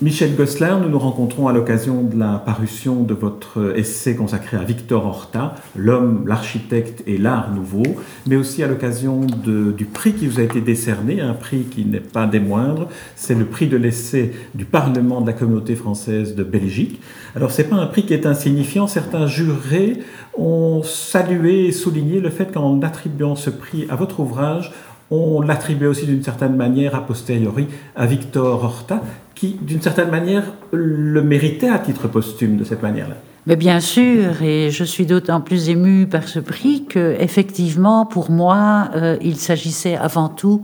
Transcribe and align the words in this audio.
Michel 0.00 0.36
Gosselin, 0.36 0.78
nous 0.78 0.90
nous 0.90 0.98
rencontrons 1.00 1.48
à 1.48 1.52
l'occasion 1.52 2.04
de 2.04 2.16
la 2.16 2.38
parution 2.38 3.02
de 3.02 3.14
votre 3.14 3.76
essai 3.76 4.14
consacré 4.14 4.56
à 4.56 4.62
Victor 4.62 5.04
Horta, 5.04 5.56
L'homme, 5.74 6.22
l'architecte 6.24 7.02
et 7.08 7.18
l'art 7.18 7.52
nouveau, 7.52 7.82
mais 8.24 8.36
aussi 8.36 8.62
à 8.62 8.68
l'occasion 8.68 9.22
du 9.22 9.84
prix 9.86 10.12
qui 10.12 10.28
vous 10.28 10.38
a 10.38 10.44
été 10.44 10.60
décerné, 10.60 11.20
un 11.20 11.34
prix 11.34 11.64
qui 11.64 11.84
n'est 11.84 11.98
pas 11.98 12.28
des 12.28 12.38
moindres, 12.38 12.86
c'est 13.16 13.34
le 13.34 13.44
prix 13.44 13.66
de 13.66 13.76
l'essai 13.76 14.34
du 14.54 14.64
Parlement 14.64 15.20
de 15.20 15.26
la 15.26 15.32
communauté 15.32 15.74
française 15.74 16.36
de 16.36 16.44
Belgique. 16.44 17.00
Alors 17.34 17.50
c'est 17.50 17.64
pas 17.64 17.76
un 17.76 17.86
prix 17.86 18.04
qui 18.04 18.14
est 18.14 18.24
insignifiant, 18.24 18.86
certains 18.86 19.26
jurés 19.26 19.98
ont 20.36 20.84
salué 20.84 21.66
et 21.66 21.72
souligné 21.72 22.20
le 22.20 22.30
fait 22.30 22.52
qu'en 22.52 22.80
attribuant 22.82 23.34
ce 23.34 23.50
prix 23.50 23.86
à 23.90 23.96
votre 23.96 24.20
ouvrage, 24.20 24.70
on 25.10 25.40
l'attribuait 25.40 25.88
aussi 25.88 26.06
d'une 26.06 26.22
certaine 26.22 26.54
manière 26.54 26.94
a 26.94 27.04
posteriori 27.04 27.66
à 27.96 28.06
Victor 28.06 28.62
Horta, 28.62 29.02
qui 29.38 29.56
d'une 29.60 29.80
certaine 29.80 30.10
manière 30.10 30.44
le 30.72 31.22
méritait 31.22 31.68
à 31.68 31.78
titre 31.78 32.08
posthume 32.08 32.56
de 32.56 32.64
cette 32.64 32.82
manière-là. 32.82 33.16
Mais 33.46 33.56
bien 33.56 33.80
sûr, 33.80 34.42
et 34.42 34.70
je 34.70 34.84
suis 34.84 35.06
d'autant 35.06 35.40
plus 35.40 35.70
émue 35.70 36.06
par 36.06 36.28
ce 36.28 36.38
prix 36.38 36.84
que, 36.84 37.16
effectivement, 37.18 38.04
pour 38.04 38.30
moi, 38.30 38.90
euh, 38.94 39.16
il 39.22 39.36
s'agissait 39.36 39.96
avant 39.96 40.28
tout 40.28 40.62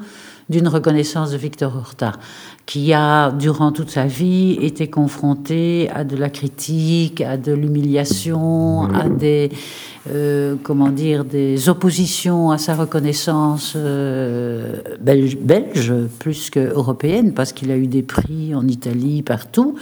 d'une 0.48 0.68
reconnaissance 0.68 1.30
de 1.30 1.36
Victor 1.36 1.74
Horta, 1.74 2.12
qui 2.66 2.92
a, 2.92 3.30
durant 3.30 3.72
toute 3.72 3.90
sa 3.90 4.06
vie, 4.06 4.58
été 4.60 4.88
confronté 4.88 5.90
à 5.94 6.04
de 6.04 6.16
la 6.16 6.30
critique, 6.30 7.20
à 7.20 7.36
de 7.36 7.52
l'humiliation, 7.52 8.84
à 8.94 9.08
des, 9.08 9.50
euh, 10.10 10.56
comment 10.62 10.90
dire, 10.90 11.24
des 11.24 11.68
oppositions 11.68 12.50
à 12.50 12.58
sa 12.58 12.74
reconnaissance 12.74 13.74
euh, 13.76 14.80
belge, 15.00 15.92
plus 16.18 16.50
que 16.50 16.60
européenne, 16.60 17.32
parce 17.32 17.52
qu'il 17.52 17.70
a 17.70 17.76
eu 17.76 17.86
des 17.86 18.02
prix 18.02 18.54
en 18.54 18.66
Italie, 18.66 19.22
partout. 19.22 19.76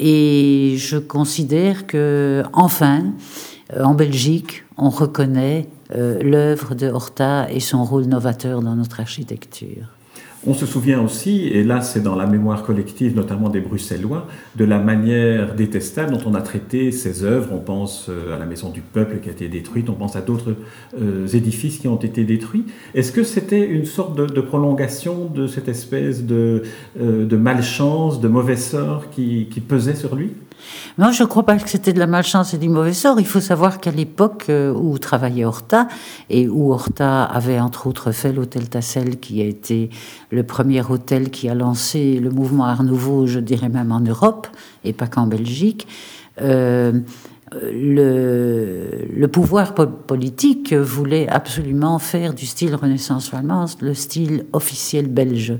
Et 0.00 0.74
je 0.76 0.96
considère 0.96 1.86
que, 1.86 2.42
enfin, 2.52 3.04
euh, 3.74 3.84
en 3.84 3.94
Belgique, 3.94 4.64
on 4.76 4.90
reconnaît 4.90 5.68
l'œuvre 5.94 6.74
de 6.74 6.88
Horta 6.88 7.46
et 7.52 7.60
son 7.60 7.84
rôle 7.84 8.06
novateur 8.06 8.62
dans 8.62 8.74
notre 8.74 8.98
architecture. 8.98 9.93
On 10.46 10.52
se 10.52 10.66
souvient 10.66 11.00
aussi, 11.00 11.48
et 11.48 11.64
là 11.64 11.80
c'est 11.80 12.02
dans 12.02 12.16
la 12.16 12.26
mémoire 12.26 12.62
collective, 12.62 13.16
notamment 13.16 13.48
des 13.48 13.60
Bruxellois, 13.60 14.26
de 14.56 14.64
la 14.66 14.78
manière 14.78 15.54
détestable 15.54 16.12
dont 16.12 16.20
on 16.26 16.34
a 16.34 16.42
traité 16.42 16.92
ces 16.92 17.24
œuvres. 17.24 17.48
On 17.52 17.60
pense 17.60 18.08
euh, 18.10 18.36
à 18.36 18.38
la 18.38 18.44
Maison 18.44 18.68
du 18.68 18.82
Peuple 18.82 19.20
qui 19.22 19.30
a 19.30 19.32
été 19.32 19.48
détruite, 19.48 19.88
on 19.88 19.94
pense 19.94 20.16
à 20.16 20.20
d'autres 20.20 20.54
euh, 21.00 21.26
édifices 21.28 21.78
qui 21.78 21.88
ont 21.88 21.96
été 21.96 22.24
détruits. 22.24 22.66
Est-ce 22.94 23.10
que 23.10 23.24
c'était 23.24 23.66
une 23.66 23.86
sorte 23.86 24.16
de, 24.16 24.40
prolongation 24.42 25.30
de 25.34 25.46
cette 25.46 25.68
espèce 25.68 26.22
euh, 26.30 26.60
de 26.94 27.36
malchance, 27.36 28.20
de 28.20 28.28
mauvais 28.28 28.56
sort 28.56 29.08
qui 29.10 29.46
pesait 29.66 29.94
sur 29.94 30.14
lui? 30.14 30.32
Non, 30.98 31.10
je 31.12 31.22
ne 31.22 31.28
crois 31.28 31.44
pas 31.44 31.56
que 31.56 31.68
c'était 31.68 31.92
de 31.92 31.98
la 31.98 32.06
malchance 32.06 32.54
et 32.54 32.58
du 32.58 32.68
mauvais 32.68 32.92
sort. 32.92 33.18
Il 33.18 33.26
faut 33.26 33.40
savoir 33.40 33.80
qu'à 33.80 33.90
l'époque 33.90 34.46
euh, 34.48 34.72
où 34.72 34.96
travaillait 34.98 35.44
Horta, 35.44 35.88
et 36.30 36.48
où 36.48 36.72
Horta 36.72 37.24
avait 37.24 37.58
entre 37.60 37.86
autres 37.86 38.12
fait 38.12 38.32
l'hôtel 38.32 38.68
Tassel, 38.68 39.18
qui 39.18 39.40
a 39.42 39.44
été 39.44 39.90
le 40.30 40.42
premier 40.44 40.82
hôtel 40.88 41.30
qui 41.30 41.48
a 41.48 41.54
lancé 41.54 42.20
le 42.20 42.30
mouvement 42.30 42.64
Art 42.64 42.84
Nouveau, 42.84 43.26
je 43.26 43.40
dirais 43.40 43.68
même 43.68 43.92
en 43.92 44.00
Europe, 44.00 44.46
et 44.84 44.92
pas 44.92 45.06
qu'en 45.06 45.26
Belgique, 45.26 45.86
euh, 46.40 47.00
le, 47.52 48.88
le, 49.14 49.28
pouvoir 49.28 49.74
politique 49.74 50.72
voulait 50.72 51.28
absolument 51.28 51.98
faire 51.98 52.34
du 52.34 52.46
style 52.46 52.74
Renaissance 52.74 53.28
flamande 53.28 53.70
le 53.80 53.94
style 53.94 54.46
officiel 54.52 55.06
belge. 55.08 55.54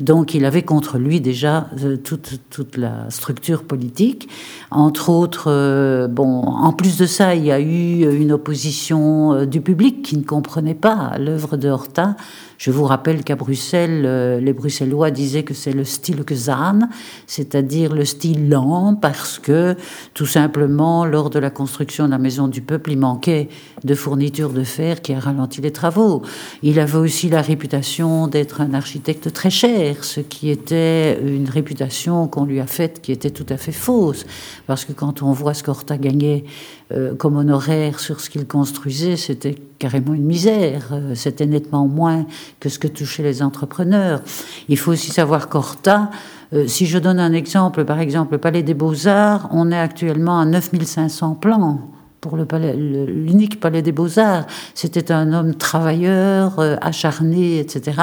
Donc 0.00 0.34
il 0.34 0.44
avait 0.44 0.62
contre 0.62 0.98
lui 0.98 1.20
déjà 1.20 1.68
euh, 1.82 1.96
toute, 1.96 2.40
toute 2.50 2.76
la 2.76 3.10
structure 3.10 3.64
politique. 3.64 4.28
Entre 4.70 5.08
autres, 5.10 5.50
euh, 5.50 6.08
bon, 6.08 6.42
en 6.42 6.72
plus 6.72 6.96
de 6.96 7.06
ça, 7.06 7.34
il 7.34 7.44
y 7.44 7.52
a 7.52 7.60
eu 7.60 8.10
une 8.18 8.32
opposition 8.32 9.32
euh, 9.32 9.46
du 9.46 9.60
public 9.60 10.02
qui 10.02 10.16
ne 10.16 10.24
comprenait 10.24 10.74
pas 10.74 11.16
l'œuvre 11.18 11.56
de 11.56 11.68
Horta 11.68 12.16
je 12.58 12.70
vous 12.70 12.84
rappelle 12.84 13.22
qu'à 13.24 13.36
Bruxelles, 13.36 14.02
euh, 14.04 14.40
les 14.40 14.52
Bruxellois 14.52 15.10
disaient 15.10 15.42
que 15.42 15.54
c'est 15.54 15.72
le 15.72 15.84
style 15.84 16.24
Kazan, 16.24 16.88
c'est-à-dire 17.26 17.94
le 17.94 18.04
style 18.04 18.48
lent, 18.48 18.94
parce 18.94 19.38
que 19.38 19.76
tout 20.14 20.26
simplement, 20.26 21.04
lors 21.04 21.30
de 21.30 21.38
la 21.38 21.50
construction 21.50 22.06
de 22.06 22.10
la 22.10 22.18
maison 22.18 22.48
du 22.48 22.62
peuple, 22.62 22.92
il 22.92 22.98
manquait 22.98 23.48
de 23.84 23.94
fournitures 23.94 24.52
de 24.52 24.64
fer 24.64 25.02
qui 25.02 25.12
a 25.12 25.20
ralenti 25.20 25.60
les 25.60 25.72
travaux. 25.72 26.22
Il 26.62 26.80
avait 26.80 26.98
aussi 26.98 27.28
la 27.28 27.42
réputation 27.42 28.26
d'être 28.26 28.60
un 28.60 28.74
architecte 28.74 29.32
très 29.32 29.50
cher, 29.50 30.04
ce 30.04 30.20
qui 30.20 30.50
était 30.50 31.20
une 31.22 31.48
réputation 31.48 32.28
qu'on 32.28 32.44
lui 32.44 32.60
a 32.60 32.66
faite 32.66 33.00
qui 33.02 33.12
était 33.12 33.30
tout 33.30 33.46
à 33.48 33.56
fait 33.56 33.72
fausse, 33.72 34.24
parce 34.66 34.84
que 34.84 34.92
quand 34.92 35.22
on 35.22 35.32
voit 35.32 35.54
ce 35.54 35.62
qu'Horta 35.62 35.98
gagnait 35.98 36.44
euh, 36.92 37.16
comme 37.16 37.36
honoraire 37.36 37.98
sur 37.98 38.20
ce 38.20 38.30
qu'il 38.30 38.46
construisait, 38.46 39.16
c'était 39.16 39.56
carrément 39.80 40.14
une 40.14 40.24
misère. 40.24 40.90
Euh, 40.92 41.16
c'était 41.16 41.46
nettement 41.46 41.88
moins 41.88 42.26
que 42.60 42.68
ce 42.68 42.78
que 42.78 42.86
touchaient 42.86 43.24
les 43.24 43.42
entrepreneurs. 43.42 44.22
Il 44.68 44.78
faut 44.78 44.92
aussi 44.92 45.10
savoir 45.10 45.48
qu'Horta, 45.48 46.10
euh, 46.52 46.68
si 46.68 46.86
je 46.86 46.98
donne 46.98 47.18
un 47.18 47.32
exemple, 47.32 47.84
par 47.84 47.98
exemple, 47.98 48.34
le 48.34 48.38
Palais 48.38 48.62
des 48.62 48.74
Beaux-Arts, 48.74 49.48
on 49.50 49.72
est 49.72 49.78
actuellement 49.78 50.38
à 50.38 50.44
9500 50.44 51.34
plans 51.34 51.90
pour 52.20 52.36
le 52.36 52.44
palais, 52.44 52.74
l'unique 52.74 53.60
palais 53.60 53.82
des 53.82 53.92
beaux-arts. 53.92 54.46
C'était 54.74 55.12
un 55.12 55.32
homme 55.32 55.54
travailleur, 55.54 56.58
acharné, 56.80 57.60
etc. 57.60 58.00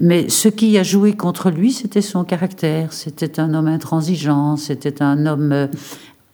Mais 0.00 0.28
ce 0.28 0.48
qui 0.48 0.76
a 0.76 0.82
joué 0.82 1.14
contre 1.14 1.50
lui, 1.50 1.72
c'était 1.72 2.02
son 2.02 2.24
caractère. 2.24 2.92
C'était 2.92 3.40
un 3.40 3.54
homme 3.54 3.68
intransigeant, 3.68 4.56
c'était 4.56 5.02
un 5.02 5.24
homme 5.24 5.68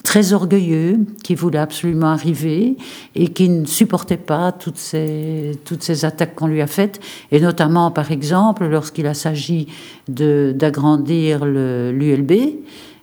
très 0.03 0.33
orgueilleux, 0.33 0.99
qui 1.23 1.35
voulait 1.35 1.59
absolument 1.59 2.09
arriver 2.09 2.77
et 3.15 3.29
qui 3.29 3.49
ne 3.49 3.65
supportait 3.67 4.17
pas 4.17 4.53
toutes 4.53 4.79
ces, 4.79 5.53
toutes 5.65 5.83
ces 5.83 6.05
attaques 6.05 6.35
qu'on 6.35 6.49
lui 6.49 6.61
a 6.61 6.67
faites, 6.67 7.01
et 7.31 7.41
notamment, 7.41 7.91
par 7.91 8.11
exemple, 8.11 8.67
lorsqu'il 8.67 9.07
a 9.07 9.15
s'agi 9.15 9.69
d'agrandir 10.09 11.45
l'ULB, 11.45 12.33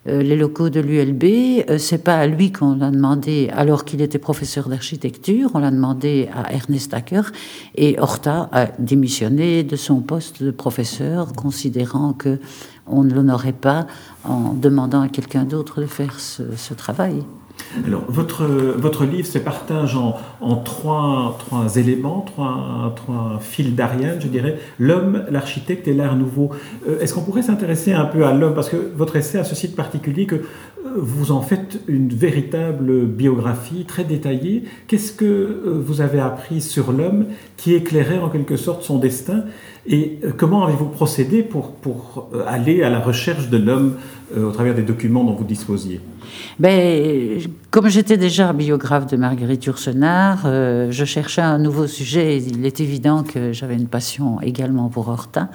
les 0.06 0.36
locaux 0.36 0.70
de 0.70 0.80
l'ULB, 0.80 1.24
euh, 1.70 1.78
c'est 1.78 2.04
pas 2.04 2.18
à 2.18 2.28
lui 2.28 2.52
qu'on 2.52 2.76
l'a 2.76 2.90
demandé, 2.90 3.50
alors 3.54 3.86
qu'il 3.86 4.02
était 4.02 4.20
professeur 4.20 4.70
d'architecture, 4.70 5.52
on 5.54 5.60
l'a 5.60 5.72
demandé 5.72 6.30
à 6.34 6.54
Ernest 6.54 6.94
Acker, 6.94 7.32
et 7.76 8.00
Horta 8.00 8.50
a 8.52 8.68
démissionné 8.80 9.64
de 9.64 9.76
son 9.76 10.02
poste 10.02 10.42
de 10.42 10.52
professeur, 10.52 11.34
considérant 11.34 12.14
que 12.14 12.40
on 12.88 13.04
ne 13.04 13.14
l'honorait 13.14 13.54
pas 13.54 13.88
en 14.24 14.54
demandant 14.54 15.02
à 15.02 15.10
quelqu'un 15.10 15.44
d'autre 15.44 15.82
de 15.82 15.86
faire 15.86 16.20
ce, 16.20 16.74
travail. 16.74 17.24
Alors, 17.86 18.04
votre, 18.08 18.46
votre 18.46 19.06
livre 19.06 19.28
se 19.28 19.38
partage 19.38 19.96
en, 19.96 20.56
trois, 20.58 21.38
trois, 21.40 21.76
éléments, 21.76 22.22
trois, 22.22 22.94
trois 22.96 23.40
fils 23.42 23.76
d'Ariane, 23.76 24.20
je 24.20 24.28
dirais, 24.28 24.58
l'homme, 24.80 25.24
l'architecte 25.30 25.88
et 25.88 25.94
l'art 25.94 26.16
nouveau. 26.16 26.50
Euh, 26.88 27.00
est-ce 27.00 27.14
qu'on 27.14 27.22
pourrait 27.22 27.44
s'intéresser 27.44 27.94
un 27.94 28.06
peu 28.06 28.26
à 28.26 28.34
l'homme? 28.34 28.54
Parce 28.56 28.70
que 28.70 28.78
votre 28.96 29.16
essai 29.16 29.38
a 29.38 29.44
ce 29.44 29.56
site 29.56 29.76
particulier 29.76 30.26
que 30.26 30.36
euh, 30.36 30.42
vous 30.98 31.32
en 31.32 31.42
faites 31.42 31.80
une 31.88 32.10
véritable 32.10 33.06
biographie 33.06 33.86
très 33.86 34.04
détaillée. 34.04 34.64
Qu'est-ce 34.88 35.14
que 35.14 35.26
euh, 35.26 35.82
vous 35.86 36.02
avez 36.02 36.20
appris 36.20 36.62
sur 36.62 36.92
l'homme 36.92 37.26
qui 37.56 37.76
éclairait 37.76 38.20
en 38.20 38.30
quelque 38.30 38.58
sorte 38.58 38.84
son 38.84 38.98
destin? 38.98 39.44
Et 39.88 40.20
euh, 40.24 40.32
comment 40.36 40.66
avez-vous 40.66 40.90
procédé 40.90 41.44
pour, 41.44 41.72
pour 41.72 42.30
euh, 42.34 42.44
aller 42.48 42.84
à 42.84 42.90
la 42.90 43.00
recherche 43.00 43.50
de 43.50 43.58
l'homme 43.58 43.96
euh, 44.36 44.48
au 44.48 44.52
travers 44.52 44.76
des 44.76 44.82
documents 44.82 45.24
dont 45.24 45.34
vous 45.34 45.44
disposiez? 45.44 46.02
Ben, 46.60 47.40
Comme 47.72 47.88
j'étais 47.88 48.18
déjà 48.18 48.54
biographe 48.54 49.08
de 49.08 49.18
Marguerite 49.18 49.66
Yourcenar, 49.66 50.40
je 50.44 51.06
cherchais 51.06 51.42
un 51.42 51.58
nouveau 51.58 51.88
sujet. 51.88 52.38
Il 52.38 52.66
est 52.66 52.82
évident 52.82 53.24
que 53.24 53.52
j'avais 53.52 53.76
une 53.76 53.88
passion 53.88 54.40
également 54.42 54.90
pour 54.90 55.08
Horta. 55.08 55.50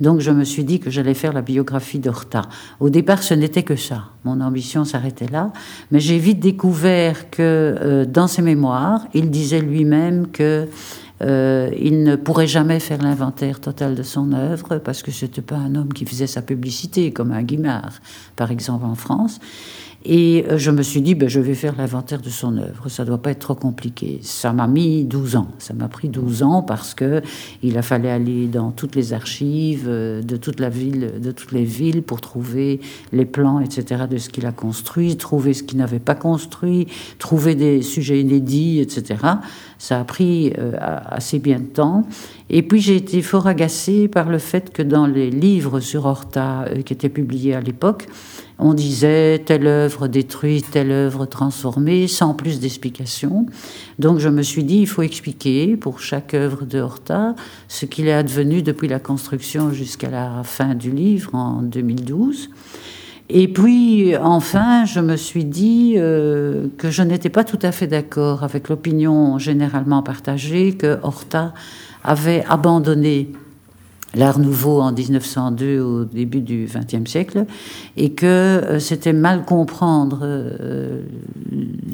Donc 0.00 0.20
je 0.20 0.30
me 0.30 0.44
suis 0.44 0.62
dit 0.62 0.78
que 0.78 0.88
j'allais 0.88 1.14
faire 1.14 1.32
la 1.32 1.42
biographie 1.42 1.98
d'Horta. 1.98 2.42
Au 2.78 2.90
départ, 2.90 3.24
ce 3.24 3.34
n'était 3.34 3.64
que 3.64 3.74
ça. 3.74 4.04
Mon 4.24 4.40
ambition 4.40 4.84
s'arrêtait 4.84 5.28
là. 5.32 5.52
Mais 5.90 5.98
j'ai 5.98 6.18
vite 6.18 6.38
découvert 6.38 7.28
que 7.30 8.04
dans 8.04 8.28
ses 8.28 8.42
mémoires, 8.42 9.06
il 9.14 9.30
disait 9.30 9.60
lui-même 9.60 10.28
que 10.28 10.68
euh, 11.22 11.70
il 11.78 12.02
ne 12.02 12.16
pourrait 12.16 12.46
jamais 12.46 12.80
faire 12.80 13.02
l'inventaire 13.02 13.60
total 13.60 13.94
de 13.94 14.02
son 14.02 14.32
œuvre 14.32 14.78
parce 14.78 15.02
que 15.02 15.10
c'était 15.10 15.42
pas 15.42 15.56
un 15.56 15.74
homme 15.74 15.92
qui 15.92 16.06
faisait 16.06 16.26
sa 16.26 16.40
publicité 16.40 17.12
comme 17.12 17.32
un 17.32 17.42
Guimard, 17.42 18.00
par 18.36 18.50
exemple 18.50 18.86
en 18.86 18.94
France. 18.94 19.38
Et 20.04 20.46
euh, 20.48 20.56
je 20.56 20.70
me 20.70 20.82
suis 20.82 21.02
dit, 21.02 21.14
ben, 21.14 21.28
je 21.28 21.40
vais 21.40 21.54
faire 21.54 21.74
l'inventaire 21.76 22.22
de 22.22 22.30
son 22.30 22.56
œuvre. 22.56 22.88
Ça 22.88 23.04
doit 23.04 23.18
pas 23.18 23.32
être 23.32 23.40
trop 23.40 23.54
compliqué. 23.54 24.18
Ça 24.22 24.52
m'a 24.52 24.66
mis 24.66 25.04
12 25.04 25.36
ans. 25.36 25.48
Ça 25.58 25.74
m'a 25.74 25.88
pris 25.88 26.08
12 26.08 26.42
ans 26.42 26.62
parce 26.62 26.94
que 26.94 27.20
il 27.62 27.76
a 27.76 27.82
fallu 27.82 28.08
aller 28.08 28.46
dans 28.46 28.70
toutes 28.70 28.96
les 28.96 29.12
archives 29.12 29.86
euh, 29.88 30.22
de 30.22 30.36
toute 30.36 30.58
la 30.58 30.70
ville, 30.70 31.20
de 31.20 31.32
toutes 31.32 31.52
les 31.52 31.64
villes 31.64 32.02
pour 32.02 32.22
trouver 32.22 32.80
les 33.12 33.26
plans, 33.26 33.60
etc., 33.60 34.04
de 34.10 34.16
ce 34.16 34.30
qu'il 34.30 34.46
a 34.46 34.52
construit, 34.52 35.16
trouver 35.16 35.52
ce 35.52 35.62
qu'il 35.62 35.76
n'avait 35.76 35.98
pas 35.98 36.14
construit, 36.14 36.86
trouver 37.18 37.54
des 37.54 37.82
sujets 37.82 38.20
inédits, 38.20 38.80
etc. 38.80 39.16
Ça 39.78 40.00
a 40.00 40.04
pris 40.04 40.54
euh, 40.58 40.72
assez 40.78 41.38
bien 41.38 41.58
de 41.58 41.64
temps. 41.64 42.06
Et 42.48 42.62
puis 42.62 42.80
j'ai 42.80 42.96
été 42.96 43.20
fort 43.20 43.46
agacée 43.46 44.08
par 44.08 44.30
le 44.30 44.38
fait 44.38 44.72
que 44.72 44.82
dans 44.82 45.06
les 45.06 45.30
livres 45.30 45.80
sur 45.80 46.06
Horta 46.06 46.64
qui 46.84 46.92
étaient 46.92 47.08
publiés 47.10 47.54
à 47.54 47.60
l'époque, 47.60 48.08
on 48.60 48.74
disait 48.74 49.42
telle 49.44 49.66
œuvre 49.66 50.06
détruite, 50.06 50.70
telle 50.70 50.90
œuvre 50.90 51.26
transformée, 51.26 52.06
sans 52.06 52.34
plus 52.34 52.60
d'explications. 52.60 53.46
Donc 53.98 54.18
je 54.18 54.28
me 54.28 54.42
suis 54.42 54.64
dit, 54.64 54.80
il 54.80 54.86
faut 54.86 55.02
expliquer 55.02 55.76
pour 55.76 56.00
chaque 56.00 56.34
œuvre 56.34 56.64
de 56.64 56.78
Horta 56.78 57.34
ce 57.68 57.86
qu'il 57.86 58.06
est 58.06 58.12
advenu 58.12 58.62
depuis 58.62 58.86
la 58.86 58.98
construction 58.98 59.72
jusqu'à 59.72 60.10
la 60.10 60.42
fin 60.44 60.74
du 60.74 60.90
livre 60.90 61.34
en 61.34 61.62
2012. 61.62 62.50
Et 63.32 63.46
puis, 63.46 64.16
enfin, 64.16 64.84
je 64.84 64.98
me 64.98 65.16
suis 65.16 65.44
dit 65.44 65.94
euh, 65.96 66.66
que 66.78 66.90
je 66.90 67.02
n'étais 67.02 67.28
pas 67.28 67.44
tout 67.44 67.60
à 67.62 67.70
fait 67.70 67.86
d'accord 67.86 68.42
avec 68.42 68.68
l'opinion 68.68 69.38
généralement 69.38 70.02
partagée 70.02 70.72
que 70.72 70.98
Horta 71.02 71.54
avait 72.02 72.44
abandonné 72.48 73.30
l'art 74.14 74.38
nouveau 74.38 74.80
en 74.80 74.92
1902 74.92 75.80
au 75.80 76.04
début 76.04 76.40
du 76.40 76.66
XXe 76.66 77.08
siècle 77.08 77.46
et 77.96 78.12
que 78.12 78.26
euh, 78.26 78.78
c'était 78.78 79.12
mal 79.12 79.44
comprendre 79.44 80.20
euh, 80.22 81.02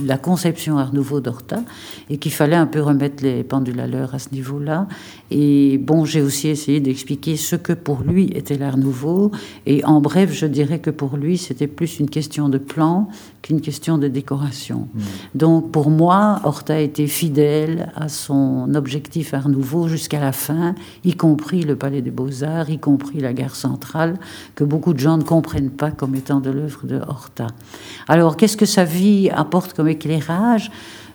la 0.04 0.18
conception 0.18 0.78
art 0.78 0.94
nouveau 0.94 1.20
d'Horta 1.20 1.60
et 2.08 2.18
qu'il 2.18 2.32
fallait 2.32 2.56
un 2.56 2.66
peu 2.66 2.80
remettre 2.80 3.22
les 3.22 3.44
pendules 3.44 3.80
à 3.80 3.86
l'heure 3.86 4.14
à 4.14 4.18
ce 4.18 4.30
niveau-là. 4.32 4.86
Et 5.30 5.78
bon, 5.78 6.04
j'ai 6.04 6.22
aussi 6.22 6.48
essayé 6.48 6.80
d'expliquer 6.80 7.36
ce 7.36 7.56
que 7.56 7.72
pour 7.72 8.02
lui 8.02 8.30
était 8.34 8.56
l'art 8.56 8.76
nouveau 8.76 9.30
et 9.66 9.84
en 9.84 10.00
bref, 10.00 10.32
je 10.32 10.46
dirais 10.46 10.78
que 10.78 10.90
pour 10.90 11.16
lui, 11.16 11.38
c'était 11.38 11.66
plus 11.66 11.98
une 11.98 12.08
question 12.08 12.48
de 12.48 12.58
plan 12.58 13.08
qu'une 13.42 13.60
question 13.60 13.98
de 13.98 14.08
décoration. 14.08 14.88
Mmh. 14.92 15.00
Donc 15.34 15.72
pour 15.72 15.90
moi, 15.90 16.40
Horta 16.44 16.80
était 16.80 17.06
fidèle 17.06 17.92
à 17.96 18.08
son 18.08 18.74
objectif 18.74 19.34
art 19.34 19.48
nouveau 19.48 19.88
jusqu'à 19.88 20.20
la 20.20 20.32
fin, 20.32 20.74
y 21.04 21.14
compris 21.14 21.62
le 21.62 21.76
Palais 21.76 22.02
des 22.02 22.10
Beaux-Arts, 22.10 22.70
y 22.70 22.78
compris 22.78 23.20
la 23.20 23.32
gare 23.32 23.56
centrale, 23.56 24.18
que 24.54 24.64
beaucoup 24.64 24.94
de 24.94 24.98
gens 24.98 25.16
ne 25.16 25.22
comprennent 25.22 25.70
pas 25.70 25.90
comme 25.90 26.14
étant 26.14 26.40
de 26.40 26.50
l'œuvre 26.50 26.86
de 26.86 26.96
Horta. 26.96 27.48
Alors, 28.08 28.36
qu'est-ce 28.36 28.56
que 28.56 28.66
sa 28.66 28.84
vie 28.84 29.30
apporte 29.30 29.72
comme 29.72 29.88
éclairage? 29.88 30.70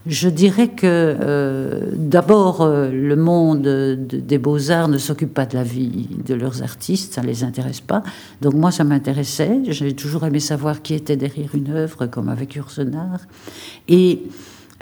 Je 0.07 0.29
dirais 0.29 0.69
que 0.69 0.85
euh, 0.85 1.91
d'abord, 1.95 2.61
euh, 2.61 2.89
le 2.89 3.15
monde 3.15 3.61
des 3.61 4.37
beaux-arts 4.39 4.87
ne 4.87 4.97
s'occupe 4.97 5.33
pas 5.33 5.45
de 5.45 5.55
la 5.55 5.63
vie 5.63 6.07
de 6.25 6.33
leurs 6.33 6.63
artistes, 6.63 7.13
ça 7.13 7.21
ne 7.21 7.27
les 7.27 7.43
intéresse 7.43 7.81
pas. 7.81 8.01
Donc 8.41 8.55
moi, 8.55 8.71
ça 8.71 8.83
m'intéressait. 8.83 9.59
J'ai 9.67 9.93
toujours 9.93 10.25
aimé 10.25 10.39
savoir 10.39 10.81
qui 10.81 10.95
était 10.95 11.17
derrière 11.17 11.53
une 11.53 11.71
œuvre, 11.71 12.07
comme 12.07 12.29
avec 12.29 12.55
Ursenard. 12.55 13.19
Et 13.87 14.23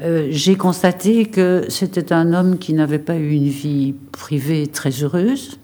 euh, 0.01 0.27
j'ai 0.31 0.55
constaté 0.55 1.25
que 1.25 1.65
c'était 1.67 2.13
un 2.13 2.33
homme 2.33 2.57
qui 2.57 2.73
n'avait 2.73 2.99
pas 2.99 3.17
eu 3.17 3.31
une 3.31 3.49
vie 3.49 3.93
privée 4.11 4.67
très 4.67 4.91
heureuse, 5.03 5.59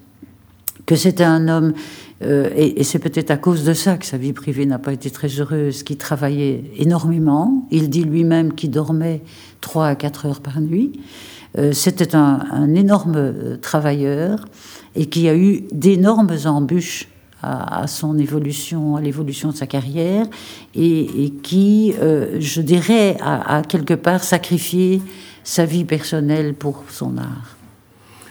que 0.86 0.96
c'était 0.96 1.24
un 1.24 1.48
homme, 1.48 1.74
euh, 2.24 2.50
et, 2.56 2.84
c'est 2.84 3.00
peut-être 3.00 3.32
à 3.32 3.38
cause 3.38 3.66
de 3.66 3.74
ça 3.74 3.98
que 3.98 4.06
sa 4.06 4.18
vie 4.18 4.34
privée 4.34 4.66
n'a 4.66 4.80
pas 4.80 4.94
été 4.94 5.10
très 5.10 5.28
heureuse, 5.28 5.84
qui 5.84 5.98
travaillait 5.98 6.64
énormément. 6.78 7.68
Il 7.72 7.90
dit 7.90 8.04
lui-même 8.04 8.54
qu'il 8.54 8.72
dormait 8.72 9.22
3 9.62 9.88
à 9.88 9.96
4 9.96 10.26
heures 10.26 10.42
par 10.42 10.62
nuit. 10.62 10.94
Euh, 11.58 11.74
c'était 11.74 12.16
un, 12.16 12.74
énorme 12.74 13.16
euh, 13.16 13.58
travailleur 13.58 14.46
et 14.96 15.08
qui 15.08 15.28
a 15.28 15.36
eu 15.36 15.64
d'énormes 15.72 16.36
embûches 16.46 17.10
à, 17.42 17.86
son 17.86 18.18
évolution, 18.18 18.96
à 18.96 19.02
l'évolution 19.02 19.50
de 19.50 19.56
sa 19.56 19.68
carrière, 19.68 20.26
et, 20.74 21.32
qui, 21.44 21.94
je 21.94 22.62
dirais, 22.62 23.18
a 23.22 23.62
quelque 23.62 23.94
part 23.94 24.24
sacrifié 24.24 25.00
sa 25.44 25.64
vie 25.64 25.86
personnelle 25.86 26.56
pour 26.56 26.86
son 26.90 27.20
art. 27.20 27.56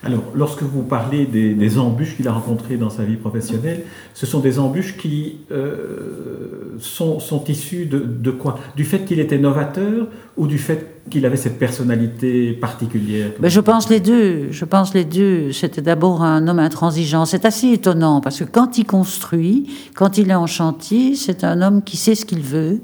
Alors, 0.05 0.25
lorsque 0.35 0.63
vous 0.63 0.83
parlez 0.83 1.25
des, 1.25 1.79
embûches 1.79 2.17
qu'il 2.17 2.29
a 2.29 2.33
rencontrées 2.33 2.77
dans 2.77 2.91
sa 2.91 3.05
vie 3.05 3.17
professionnelle, 3.17 3.85
ce 4.13 4.27
sont 4.27 4.41
des 4.41 4.59
embûches 4.59 4.97
qui 4.97 5.37
euh, 5.51 6.77
sont, 6.79 7.45
issues 7.49 7.87
de, 7.87 8.31
quoi? 8.31 8.59
Du 8.77 8.85
fait 8.85 9.05
qu'il 9.05 9.19
était 9.19 9.39
novateur 9.39 10.07
ou 10.37 10.47
du 10.47 10.59
fait 10.59 11.01
qu'il 11.11 11.25
avait 11.27 11.37
cette 11.37 11.59
personnalité 11.59 12.53
particulière? 12.53 13.31
Ben, 13.39 13.49
Je 13.49 13.61
pense 13.61 13.89
les 13.89 14.01
deux. 14.01 14.49
Je 14.51 14.65
pense 14.65 14.93
les 14.95 15.05
deux. 15.05 15.53
C'était 15.53 15.83
d'abord 15.83 16.23
un 16.23 16.47
homme 16.49 16.59
intransigeant. 16.59 17.25
C'est 17.25 17.45
assez 17.45 17.73
étonnant 17.73 18.21
parce 18.21 18.41
que 18.41 18.45
quand 18.45 18.77
il 18.79 18.85
construit, 18.85 19.71
quand 19.95 20.19
il 20.19 20.31
est 20.31 20.35
en 20.35 20.47
chantier, 20.47 21.15
c'est 21.15 21.45
un 21.45 21.63
homme 21.63 21.83
qui 21.83 21.97
sait 21.97 22.15
ce 22.15 22.27
qu'il 22.27 22.41
veut, 22.41 22.81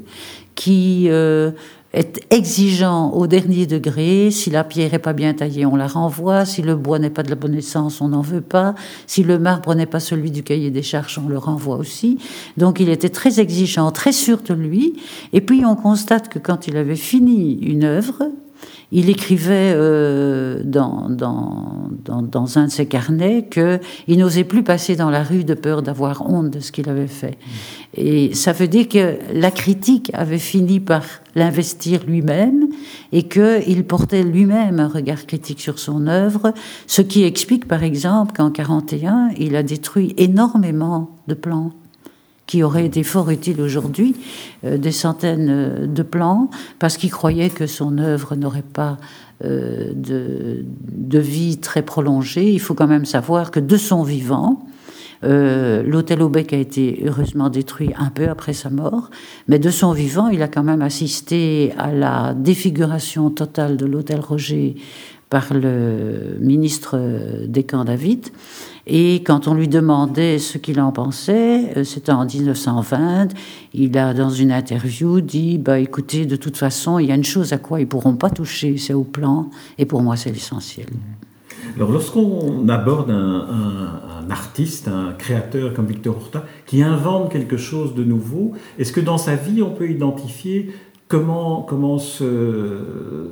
qui 0.55 1.07
euh, 1.09 1.51
est 1.93 2.21
exigeant 2.31 3.11
au 3.13 3.27
dernier 3.27 3.67
degré. 3.67 4.31
Si 4.31 4.51
la 4.51 4.65
pierre 4.65 4.95
est 4.95 5.01
pas 5.01 5.13
bien 5.13 5.35
taillée, 5.35 5.67
on 5.67 5.77
la 5.77 5.89
renvoie. 5.89 6.45
Si 6.45 6.63
le 6.63 6.77
bois 6.77 6.99
n'est 6.99 7.11
pas 7.11 7.23
de 7.23 7.31
la 7.31 7.37
bonne 7.37 7.55
essence, 7.55 8.01
on 8.01 8.09
n'en 8.09 8.21
veut 8.21 8.41
pas. 8.41 8.75
Si 9.07 9.23
le 9.23 9.39
marbre 9.39 9.75
n'est 9.75 9.87
pas 9.87 10.01
celui 10.01 10.31
du 10.31 10.43
cahier 10.43 10.71
des 10.71 10.83
charges, 10.83 11.19
on 11.19 11.29
le 11.29 11.39
renvoie 11.39 11.77
aussi. 11.77 12.19
Donc 12.57 12.79
il 12.81 12.89
était 12.89 13.09
très 13.09 13.41
exigeant, 13.41 13.91
très 13.91 14.13
sûr 14.13 14.43
de 14.43 14.55
lui. 14.55 15.01
Et 15.33 15.41
puis 15.41 15.65
on 15.65 15.75
constate 15.75 16.29
que 16.29 16.39
quand 16.39 16.69
il 16.69 16.77
avait 16.77 16.97
fini 16.97 17.59
une 17.61 17.85
œuvre, 17.85 18.31
il 18.93 19.09
écrivait 19.09 19.73
euh, 19.75 20.63
dans, 20.65 21.09
dans, 21.09 21.89
dans, 22.05 22.59
un 22.59 22.67
de 22.67 22.71
ses 22.71 22.87
carnets 22.87 23.49
qu'il 23.49 24.19
n'osait 24.19 24.45
plus 24.45 24.65
passer 24.65 24.97
dans 24.97 25.11
la 25.11 25.23
rue 25.23 25.45
de 25.45 25.55
peur 25.55 25.83
d'avoir 25.83 26.29
honte 26.29 26.51
de 26.51 26.61
ce 26.61 26.73
qu'il 26.73 26.89
avait 26.89 27.07
fait. 27.07 27.39
Et 27.97 28.35
ça 28.35 28.53
veut 28.53 28.69
dire 28.69 28.89
que 28.89 29.19
la 29.33 29.51
critique 29.51 30.11
avait 30.15 30.39
fini 30.39 30.81
par 30.81 31.05
l'investir 31.35 32.05
lui-même 32.07 32.69
et 33.13 33.25
qu'il 33.25 33.85
portait 33.85 34.25
lui-même 34.25 34.81
un 34.81 34.89
regard 34.89 35.27
critique 35.27 35.61
sur 35.61 35.79
son 35.79 36.07
œuvre, 36.07 36.53
ce 36.87 37.03
qui 37.03 37.25
explique 37.25 37.69
par 37.69 37.85
exemple 37.85 38.33
qu'en 38.37 38.51
41, 38.51 39.31
il 39.39 39.57
a 39.57 39.63
détruit 39.63 40.15
énormément 40.17 41.17
de 41.29 41.35
plans 41.35 41.73
qui 42.51 42.65
aurait 42.65 42.85
été 42.85 43.05
fort 43.05 43.31
utile 43.31 43.61
aujourd'hui, 43.61 44.17
euh, 44.65 44.77
des 44.77 44.91
centaines 44.91 45.49
euh, 45.49 45.87
de 45.87 46.03
plans, 46.03 46.51
parce 46.81 46.97
qu'il 46.97 47.13
croyait 47.13 47.49
que 47.49 47.69
son 47.69 47.97
œuvre 47.99 48.35
n'aurait 48.35 48.65
pas 48.65 48.99
euh, 49.45 49.93
de, 49.95 50.65
de, 50.91 51.19
vie 51.21 51.59
très 51.59 51.83
prolongée. 51.83 52.51
Il 52.51 52.59
faut 52.59 52.75
quand 52.75 52.89
même 52.89 53.05
savoir 53.05 53.53
que 53.53 53.61
de 53.61 53.77
son 53.77 54.03
vivant, 54.03 54.67
l'hôtel 55.23 56.23
Aubec 56.23 56.53
a 56.53 56.57
été 56.57 57.05
heureusement 57.07 57.51
détruit 57.51 57.91
un 57.97 58.09
peu 58.09 58.29
après 58.29 58.55
sa 58.55 58.71
mort, 58.71 59.11
mais 59.47 59.61
de 59.61 59.71
son 59.71 59.93
vivant, 59.93 60.29
il 60.29 60.43
a 60.43 60.49
quand 60.49 60.65
même 60.65 60.83
assisté 60.83 61.73
à 61.79 61.93
la 61.93 62.35
défiguration 62.35 63.31
totale 63.31 63.77
de 63.77 63.85
l'hôtel 63.85 64.19
Roger 64.19 64.77
par 65.29 65.53
le 65.53 66.39
ministre 66.41 66.99
des 67.47 67.65
camps 67.65 67.85
David. 67.85 68.31
Et 68.87 69.23
quand 69.23 69.49
on 69.49 69.55
lui 69.55 69.69
demandait 69.69 70.39
ce 70.39 70.59
qu'il 70.59 70.81
en 70.81 70.93
pensait, 70.93 71.77
euh, 71.77 71.85
c'était 71.85 72.13
en 72.13 72.25
1920, 72.25 73.29
il 73.75 73.97
a 73.99 74.15
dans 74.15 74.31
une 74.31 74.53
interview 74.53 75.21
dit 75.21 75.59
bah 75.59 75.79
écoutez, 75.79 76.27
de 76.27 76.37
toute 76.37 76.57
façon, 76.57 76.99
il 76.99 77.09
y 77.09 77.13
a 77.13 77.15
une 77.15 77.25
chose 77.25 77.53
à 77.53 77.59
quoi 77.59 77.81
ils 77.81 77.87
pourront 77.87 78.17
pas 78.17 78.31
toucher, 78.31 78.77
c'est 78.79 78.95
au 78.95 79.05
plan, 79.05 79.51
et 79.79 79.87
pour 79.87 80.03
moi 80.03 80.17
c'est 80.17 80.31
l'essentiel. 80.31 80.87
Alors 81.77 81.93
lorsqu'on 81.93 82.69
aborde 82.69 83.11
un, 83.11 84.29
artiste, 84.29 84.89
un 84.89 85.13
créateur 85.13 85.75
comme 85.75 85.87
Victor 85.87 86.17
Horta, 86.17 86.45
qui 86.67 86.83
invente 86.83 87.31
quelque 87.31 87.57
chose 87.57 87.95
de 87.95 88.05
nouveau, 88.05 88.53
est-ce 88.79 88.93
que 88.93 89.01
dans 89.01 89.19
sa 89.19 89.37
vie 89.37 89.63
on 89.63 89.71
peut 89.71 89.89
identifier 89.89 90.73
comment, 91.09 91.63
comment 91.63 91.99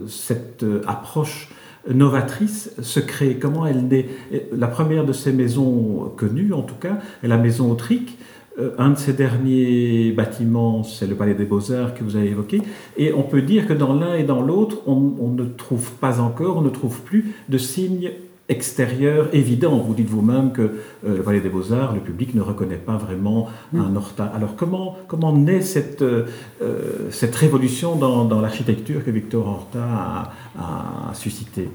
cette 0.07 0.65
approche 0.87 1.51
novatrice 1.93 2.71
se 2.81 3.01
crée 3.01 3.37
Comment 3.37 3.67
elle 3.67 3.87
naît? 3.87 4.09
La 4.53 4.67
première 4.67 5.05
de 5.05 5.13
ces 5.13 5.33
maisons 5.33 6.13
connues, 6.17 6.53
en 6.53 6.63
tout 6.63 6.75
cas, 6.75 6.99
est 7.23 7.29
la 7.29 7.39
maison 7.39 7.71
Autrique. 7.71 8.19
Euh, 8.59 8.71
un 8.79 8.91
de 8.91 8.99
ces 8.99 9.13
derniers 9.13 10.13
bâtiments, 10.13 10.83
c'est 10.83 11.07
le 11.07 11.15
Palais 11.15 11.35
des 11.35 11.45
Beaux-Arts 11.45 11.95
que 11.95 12.03
vous 12.03 12.17
avez 12.17 12.31
évoqué. 12.31 12.61
Et 12.97 13.13
on 13.13 13.23
peut 13.23 13.43
dire 13.43 13.67
que 13.67 13.73
dans 13.73 13.95
l'un 13.95 14.15
et 14.15 14.25
dans 14.25 14.43
l'autre, 14.43 14.79
on, 14.87 15.15
on, 15.21 15.29
ne 15.29 15.45
trouve 15.45 15.93
pas 15.93 16.21
encore, 16.21 16.57
on 16.57 16.63
ne 16.63 16.71
trouve 16.71 17.01
plus 17.03 17.35
de 17.49 17.59
signes 17.59 18.11
extérieur 18.49 19.29
évident. 19.33 19.77
Vous 19.79 19.95
dites 19.95 20.09
vous-même 20.09 20.53
que 20.53 20.63
euh, 20.63 21.17
le 21.17 21.23
Palais 21.23 21.41
des 21.41 21.49
Beaux-Arts, 21.49 21.95
le 21.95 22.01
public 22.01 22.35
ne 22.35 22.41
reconnaît 22.41 22.77
pas 22.77 22.97
vraiment 22.97 23.49
un 23.77 23.95
Horta. 23.95 24.25
Alors 24.35 24.57
comment, 24.57 24.97
comment 25.07 25.37
naît 25.37 25.61
cette, 25.61 26.03
euh, 26.03 26.27
euh, 26.63 27.11
cette 27.11 27.35
révolution 27.35 27.97
dans, 27.97 28.25
dans 28.25 28.41
l'architecture 28.41 29.05
que 29.05 29.11
Victor 29.11 29.47
Horta 29.47 30.33
a, 30.59 31.15
suscité 31.15 31.69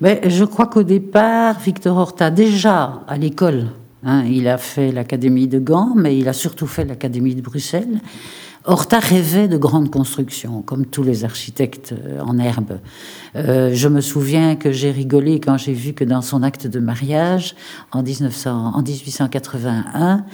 Mais 0.00 0.20
Je 0.26 0.44
crois 0.44 0.66
qu'au 0.66 0.82
départ, 0.82 1.58
Victor 1.58 1.96
Horta, 1.96 2.30
déjà 2.30 3.02
à 3.06 3.16
l'école, 3.16 3.68
Hein. 4.04 4.24
Il 4.26 4.48
a 4.48 4.58
fait 4.58 4.92
l'Académie 4.92 5.48
de 5.48 5.58
Gand, 5.58 5.94
mais 5.96 6.16
il 6.16 6.28
a 6.28 6.32
surtout 6.32 6.66
fait 6.66 6.84
l'Académie 6.84 7.34
de 7.34 7.40
Bruxelles. 7.40 8.00
Horta 8.66 8.98
rêvait 8.98 9.46
de 9.46 9.58
grandes 9.58 9.90
constructions, 9.90 10.62
comme 10.62 10.86
tous 10.86 11.02
les 11.02 11.26
architectes 11.26 11.92
euh, 11.92 12.20
en 12.20 12.38
herbe. 12.38 12.78
Euh, 13.36 13.72
je 13.74 13.88
me 13.88 14.00
souviens 14.00 14.56
que 14.56 14.72
j'ai 14.72 14.90
rigolé 14.90 15.38
quand 15.38 15.58
j'ai 15.58 15.74
vu 15.74 15.92
que 15.92 16.02
dans 16.02 16.22
son 16.22 16.42
acte 16.42 16.66
de 16.66 16.80
mariage, 16.80 17.56
en, 17.92 18.02
1900, 18.02 18.72
en 18.74 18.82
1881, 18.82 20.24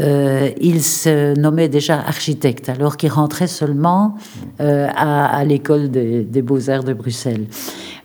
euh, 0.00 0.50
il 0.60 0.82
se 0.82 1.38
nommait 1.38 1.70
déjà 1.70 1.98
architecte, 1.98 2.68
alors 2.68 2.98
qu'il 2.98 3.10
rentrait 3.10 3.46
seulement 3.46 4.16
euh, 4.60 4.88
à, 4.94 5.34
à 5.34 5.44
l'école 5.44 5.90
des, 5.90 6.24
des 6.24 6.42
beaux-arts 6.42 6.84
de 6.84 6.92
Bruxelles 6.92 7.46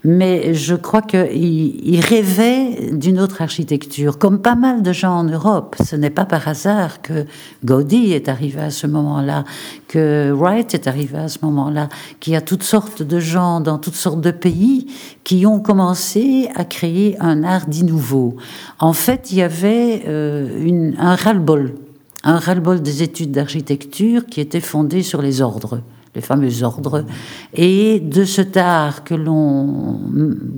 mais 0.04 0.54
je 0.54 0.76
crois 0.76 1.02
qu'il 1.02 1.28
il 1.34 2.00
rêvait 2.00 2.92
d'une 2.94 3.20
autre 3.20 3.42
architecture, 3.42 4.18
comme 4.18 4.42
pas 4.42 4.56
mal 4.56 4.82
de 4.82 4.94
gens 4.94 5.12
en 5.12 5.24
Europe. 5.24 5.76
Ce 5.84 5.96
n'est 5.96 6.10
pas 6.10 6.26
par 6.26 6.48
hasard 6.48 7.02
que 7.02 7.26
Gaudi 7.66 8.14
est 8.14 8.30
arrivé 8.30 8.62
à 8.62 8.70
ce 8.70 8.88
moment-là, 8.88 9.44
que 9.88 10.32
Wright 10.32 10.74
est 10.74 10.88
arrivé 10.88 11.18
à 11.18 11.28
ce 11.28 11.40
moment-là, 11.44 11.90
qu'il 12.20 12.34
y 12.34 12.36
a 12.36 12.42
toutes 12.42 12.64
sortes 12.64 13.04
de 13.04 13.20
gens 13.20 13.62
dans 13.62 13.78
toutes 13.78 13.96
sortes 13.96 14.22
de 14.22 14.32
pays 14.32 14.88
qui 15.24 15.46
ont 15.46 15.60
commencé 15.60 16.50
à 16.56 16.66
créer 16.66 17.18
un 17.20 17.44
art 17.44 17.68
dit 17.68 17.84
nouveau. 17.84 18.36
En 18.80 18.94
fait, 18.94 19.32
il 19.32 19.38
y 19.38 19.42
avait 19.42 20.04
euh, 20.08 20.92
un 20.98 21.16
ras-le-bol, 21.16 21.76
un 22.24 22.38
ras-le-bol 22.38 22.82
des 22.82 23.04
études 23.04 23.32
d'architecture 23.32 24.26
qui 24.26 24.42
était 24.42 24.60
fondé 24.62 25.04
sur 25.04 25.22
les 25.22 25.42
ordres 25.42 25.82
les 26.16 26.22
fameux 26.22 26.64
ordres, 26.64 27.06
et 27.54 28.00
de 28.00 28.26
cet 28.26 28.58
art 28.58 29.04
que 29.04 29.16
l'on 29.16 30.00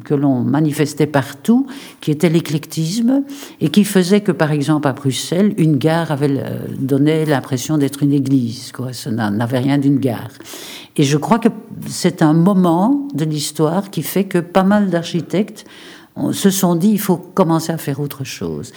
que 0.03 0.13
l'on 0.13 0.41
manifestait 0.41 1.08
partout, 1.08 1.68
qui 2.01 2.12
était 2.12 2.29
l'éclectisme, 2.29 3.24
et 3.62 3.70
qui 3.70 3.84
faisait 3.84 4.22
que, 4.22 4.32
par 4.32 4.51
exemple, 4.51 4.88
à 4.88 4.94
Bruxelles, 4.94 5.53
une 5.58 5.77
gare 5.77 6.12
avait 6.12 6.29
euh, 6.32 6.60
donné 6.77 7.25
l'impression 7.25 7.77
d'être 7.77 8.03
une 8.03 8.13
église, 8.13 8.72
quoi. 8.72 8.94
Ça 8.94 9.12
n'avait 9.12 9.60
rien 9.60 9.77
d'une 9.77 10.00
gare. 10.00 10.32
Et 10.96 11.03
je 11.03 11.18
crois 11.18 11.39
que 11.39 11.50
c'est 11.88 12.22
un 12.22 12.34
moment 12.34 13.08
de 13.13 13.24
l'histoire 13.24 13.89
qui 13.89 14.03
fait 14.03 14.25
que 14.25 14.38
pas 14.39 14.63
mal 14.63 14.89
d'architectes 14.89 15.65
se 16.32 16.50
sont 16.50 16.76
dit 16.76 16.90
il 16.90 17.00
faut 17.00 17.18
commencer 17.18 17.72
à 17.72 17.78
faire 17.78 18.00
autre 18.00 18.24
chose. 18.24 18.72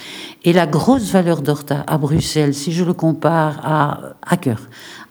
Et 0.44 0.52
la 0.52 0.66
grosse 0.66 1.10
valeur 1.12 1.42
d'Horta 1.42 1.84
à 1.86 1.98
Bruxelles, 1.98 2.54
si 2.54 2.72
je 2.72 2.84
le 2.84 2.94
compare 2.94 3.60
à 3.64 4.14
Hacker, 4.26 4.60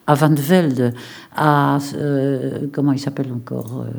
à 0.07 0.15
Van 0.15 0.33
Velde, 0.33 0.93
à 1.35 1.77
euh, 1.95 2.67
comment 2.71 2.91
il 2.91 2.99
s'appelle 2.99 3.31
encore 3.31 3.85
euh, 3.85 3.91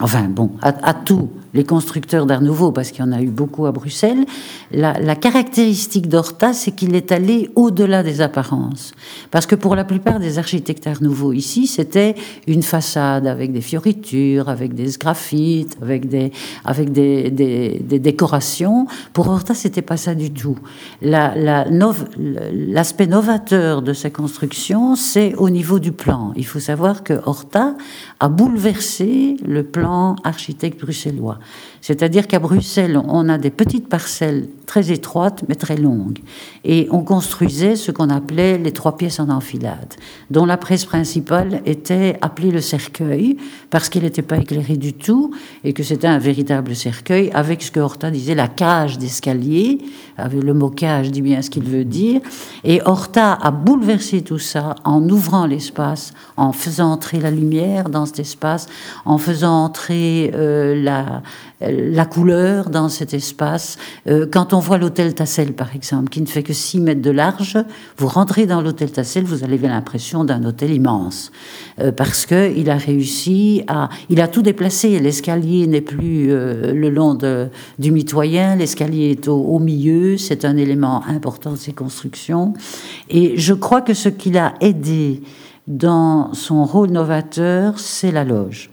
enfin 0.00 0.28
bon, 0.28 0.50
à, 0.62 0.94
tous 0.94 1.28
les 1.54 1.64
constructeurs 1.64 2.26
d'Art 2.26 2.42
Nouveau, 2.42 2.72
parce 2.72 2.90
qu'il 2.90 3.04
y 3.04 3.08
en 3.08 3.10
a 3.10 3.20
eu 3.20 3.30
beaucoup 3.30 3.66
à 3.66 3.72
Bruxelles, 3.72 4.24
la, 4.70 5.16
caractéristique 5.16 6.08
d'Horta, 6.08 6.52
c'est 6.52 6.72
qu'il 6.72 6.94
est 6.94 7.10
allé 7.10 7.50
au-delà 7.56 8.02
des 8.02 8.20
apparences. 8.20 8.92
Parce 9.30 9.46
que 9.46 9.56
pour 9.56 9.74
la 9.74 9.84
plupart 9.84 10.20
des 10.20 10.38
architectes 10.38 10.86
Art 10.86 11.02
Nouveau 11.02 11.32
ici, 11.32 11.66
c'était 11.66 12.14
une 12.46 12.62
façade 12.62 13.26
avec 13.26 13.52
des 13.52 13.60
fioritures, 13.60 14.48
avec 14.48 14.74
des 14.74 14.90
graphites, 15.00 15.76
avec 15.82 16.08
des, 16.08 16.32
avec 16.64 16.92
des, 16.92 17.30
des, 17.30 17.98
décorations. 17.98 18.86
Pour 19.12 19.28
Horta, 19.28 19.54
c'était 19.54 19.82
pas 19.82 19.96
ça 19.96 20.14
du 20.14 20.30
tout. 20.30 20.58
L'aspect 21.02 23.06
la, 23.06 23.10
novateur 23.10 23.82
de 23.82 23.94
sa 23.94 24.10
construction, 24.10 24.94
c'est 24.94 25.34
au 25.34 25.50
niveau 25.50 25.80
du 25.80 25.92
plan. 25.92 26.32
Il 26.36 26.46
faut 26.46 26.60
savoir 26.60 27.02
que 27.02 27.14
Horta 27.24 27.74
a 28.20 28.28
bouleversé 28.28 29.36
le 29.44 29.64
plan 29.64 29.87
architecte 30.24 30.78
bruxellois. 30.78 31.38
C'est-à-dire 31.88 32.26
qu'à 32.26 32.38
Bruxelles, 32.38 33.00
on 33.08 33.30
a 33.30 33.38
des 33.38 33.48
petites 33.48 33.88
parcelles 33.88 34.46
très 34.66 34.92
étroites 34.92 35.42
mais 35.48 35.54
très 35.54 35.78
longues. 35.78 36.18
Et 36.62 36.86
on 36.90 37.00
construisait 37.00 37.76
ce 37.76 37.90
qu'on 37.90 38.10
appelait 38.10 38.58
les 38.58 38.72
trois 38.72 38.98
pièces 38.98 39.20
en 39.20 39.30
enfilade, 39.30 39.94
dont 40.30 40.44
la 40.44 40.58
presse 40.58 40.84
principale 40.84 41.62
était 41.64 42.18
appelée 42.20 42.50
le 42.50 42.60
cercueil, 42.60 43.38
parce 43.70 43.88
qu'il 43.88 44.02
n'était 44.02 44.20
pas 44.20 44.36
éclairé 44.36 44.76
du 44.76 44.92
tout, 44.92 45.32
et 45.64 45.72
que 45.72 45.82
c'était 45.82 46.06
un 46.06 46.18
véritable 46.18 46.76
cercueil, 46.76 47.30
avec 47.32 47.62
ce 47.62 47.70
que 47.70 47.80
Horta 47.80 48.10
disait 48.10 48.34
la 48.34 48.48
cage 48.48 48.98
d'escalier, 48.98 49.78
avec 50.18 50.42
le 50.42 50.52
mot 50.52 50.68
cage 50.68 51.10
dit 51.10 51.22
bien 51.22 51.40
ce 51.40 51.48
qu'il 51.48 51.64
veut 51.64 51.86
dire. 51.86 52.20
Et 52.64 52.82
Horta 52.84 53.32
a 53.32 53.50
bouleversé 53.50 54.20
tout 54.20 54.38
ça 54.38 54.74
en 54.84 55.08
ouvrant 55.08 55.46
l'espace, 55.46 56.12
en 56.36 56.52
faisant 56.52 56.92
entrer 56.92 57.18
la 57.18 57.30
lumière 57.30 57.88
dans 57.88 58.04
cet 58.04 58.18
espace, 58.18 58.66
en 59.06 59.16
faisant 59.16 59.64
entrer 59.64 60.32
euh, 60.34 60.74
la 60.82 61.22
la 61.60 62.06
couleur 62.06 62.70
dans 62.70 62.88
cet 62.88 63.14
espace. 63.14 63.78
Euh, 64.06 64.26
quand 64.30 64.52
on 64.52 64.60
voit 64.60 64.78
l'hôtel 64.78 65.14
Tassel, 65.14 65.52
par 65.54 65.74
exemple, 65.74 66.08
qui 66.08 66.20
ne 66.20 66.26
fait 66.26 66.42
que 66.42 66.52
6 66.52 66.80
mètres 66.80 67.02
de 67.02 67.10
large, 67.10 67.58
vous 67.96 68.06
rentrez 68.06 68.46
dans 68.46 68.60
l'hôtel 68.60 68.92
Tassel, 68.92 69.24
vous 69.24 69.42
avez 69.42 69.58
l'impression 69.58 70.24
d'un 70.24 70.44
hôtel 70.44 70.72
immense. 70.72 71.32
Euh, 71.80 71.90
parce 71.90 72.26
que 72.26 72.52
il 72.56 72.70
a 72.70 72.76
réussi 72.76 73.62
à... 73.66 73.88
Il 74.08 74.20
a 74.20 74.28
tout 74.28 74.42
déplacé. 74.42 74.98
L'escalier 75.00 75.66
n'est 75.66 75.80
plus 75.80 76.30
euh, 76.30 76.72
le 76.72 76.90
long 76.90 77.14
de, 77.14 77.48
du 77.78 77.90
mitoyen, 77.90 78.54
l'escalier 78.56 79.10
est 79.10 79.28
au, 79.28 79.58
milieu, 79.58 80.16
c'est 80.16 80.44
un 80.44 80.56
élément 80.56 81.02
important 81.06 81.52
de 81.52 81.56
ces 81.56 81.72
constructions. 81.72 82.54
Et 83.08 83.36
je 83.36 83.54
crois 83.54 83.80
que 83.80 83.94
ce 83.94 84.08
qu'il 84.08 84.38
a 84.38 84.54
aidé 84.60 85.22
dans 85.66 86.32
son 86.34 86.64
rôle 86.64 86.90
novateur, 86.90 87.78
c'est 87.78 88.12
la 88.12 88.24
loge. 88.24 88.70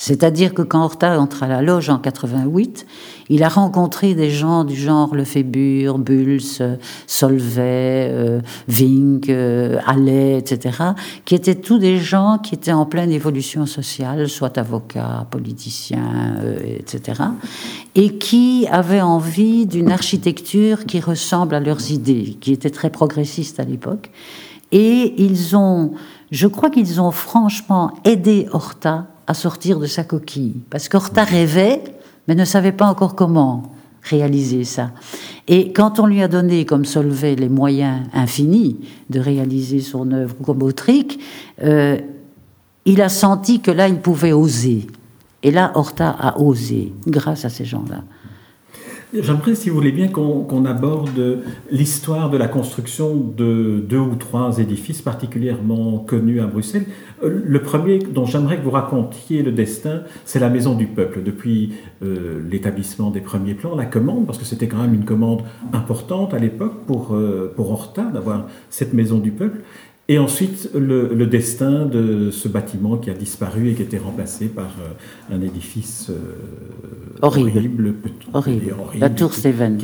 C'est-à-dire 0.00 0.54
que 0.54 0.62
quand 0.62 0.84
Horta 0.84 1.20
entre 1.20 1.42
à 1.42 1.48
la 1.48 1.60
loge 1.60 1.90
en 1.90 1.98
88, 1.98 2.86
il 3.30 3.42
a 3.42 3.48
rencontré 3.48 4.14
des 4.14 4.30
gens 4.30 4.62
du 4.62 4.76
genre 4.76 5.12
Lefébure, 5.12 5.98
Bulls, 5.98 6.78
Solvay, 7.08 8.08
euh, 8.08 8.40
Vink, 8.68 9.28
euh, 9.28 9.80
Allais, 9.88 10.38
etc., 10.38 10.78
qui 11.24 11.34
étaient 11.34 11.56
tous 11.56 11.78
des 11.78 11.98
gens 11.98 12.38
qui 12.38 12.54
étaient 12.54 12.72
en 12.72 12.86
pleine 12.86 13.10
évolution 13.10 13.66
sociale, 13.66 14.28
soit 14.28 14.56
avocats, 14.56 15.26
politiciens, 15.32 16.36
euh, 16.44 16.76
etc., 16.78 17.22
et 17.96 18.18
qui 18.18 18.68
avaient 18.70 19.00
envie 19.00 19.66
d'une 19.66 19.90
architecture 19.90 20.86
qui 20.86 21.00
ressemble 21.00 21.56
à 21.56 21.60
leurs 21.60 21.90
idées, 21.90 22.36
qui 22.40 22.52
était 22.52 22.70
très 22.70 22.90
progressiste 22.90 23.58
à 23.58 23.64
l'époque. 23.64 24.12
Et 24.70 25.20
ils 25.20 25.56
ont, 25.56 25.94
je 26.30 26.46
crois 26.46 26.70
qu'ils 26.70 27.00
ont 27.00 27.10
franchement 27.10 27.94
aidé 28.04 28.46
Horta 28.52 29.08
à 29.28 29.34
sortir 29.34 29.78
de 29.78 29.86
sa 29.86 30.02
coquille. 30.02 30.56
Parce 30.70 30.88
qu'Horta 30.88 31.22
rêvait, 31.22 31.82
mais 32.26 32.34
ne 32.34 32.44
savait 32.44 32.72
pas 32.72 32.86
encore 32.86 33.14
comment 33.14 33.74
réaliser 34.02 34.64
ça. 34.64 34.90
Et 35.46 35.72
quand 35.72 36.00
on 36.00 36.06
lui 36.06 36.22
a 36.22 36.28
donné, 36.28 36.64
comme 36.64 36.86
Solvay, 36.86 37.36
les 37.36 37.50
moyens 37.50 38.06
infinis 38.14 38.78
de 39.10 39.20
réaliser 39.20 39.80
son 39.80 40.10
œuvre 40.12 40.34
comme 40.44 40.62
autrique, 40.62 41.20
euh, 41.62 41.98
il 42.86 43.02
a 43.02 43.10
senti 43.10 43.60
que 43.60 43.70
là, 43.70 43.86
il 43.86 44.00
pouvait 44.00 44.32
oser. 44.32 44.86
Et 45.42 45.50
là, 45.50 45.72
Horta 45.74 46.08
a 46.08 46.40
osé, 46.40 46.92
grâce 47.06 47.44
à 47.44 47.50
ces 47.50 47.66
gens-là. 47.66 48.02
J'aimerais, 49.14 49.54
si 49.54 49.70
vous 49.70 49.76
voulez 49.76 49.90
bien, 49.90 50.08
qu'on 50.08 50.64
aborde 50.66 51.42
l'histoire 51.70 52.28
de 52.28 52.36
la 52.36 52.46
construction 52.46 53.14
de 53.14 53.80
deux 53.80 53.98
ou 53.98 54.16
trois 54.16 54.58
édifices 54.58 55.00
particulièrement 55.00 56.00
connus 56.00 56.42
à 56.42 56.46
Bruxelles. 56.46 56.84
Euh, 57.22 57.40
le 57.42 57.62
premier 57.62 58.00
dont 58.00 58.26
j'aimerais 58.26 58.58
que 58.58 58.62
vous 58.62 58.70
racontiez 58.70 59.42
le 59.42 59.50
destin, 59.50 60.02
c'est 60.26 60.38
la 60.38 60.50
Maison 60.50 60.74
du 60.74 60.86
Peuple. 60.86 61.22
Depuis 61.22 61.72
euh, 62.02 62.42
l'établissement 62.50 63.10
des 63.10 63.22
premiers 63.22 63.54
plans, 63.54 63.74
la 63.74 63.86
commande, 63.86 64.26
parce 64.26 64.36
que 64.36 64.44
c'était 64.44 64.68
quand 64.68 64.76
même 64.76 64.92
une 64.92 65.06
commande 65.06 65.42
importante 65.72 66.34
à 66.34 66.38
l'époque 66.38 66.84
pour, 66.86 67.14
euh, 67.14 67.50
pour 67.56 67.70
Horta 67.70 68.02
d'avoir 68.02 68.46
cette 68.68 68.92
Maison 68.92 69.16
du 69.16 69.30
Peuple. 69.30 69.60
Et 70.10 70.18
ensuite, 70.18 70.70
le, 70.74 71.26
destin 71.26 71.84
de 71.84 72.30
ce 72.30 72.48
bâtiment 72.48 72.96
qui 72.96 73.10
a 73.10 73.12
disparu 73.12 73.68
et 73.68 73.74
qui 73.74 73.82
a 73.82 73.84
été 73.84 73.98
remplacé 73.98 74.46
par 74.46 74.70
euh, 74.80 75.34
un 75.34 75.42
édifice 75.42 76.08
euh, 76.08 77.18
horrible. 77.20 77.92
Horrible. 78.32 78.74
La 78.98 79.10
tour 79.10 79.34
Stevens. 79.34 79.76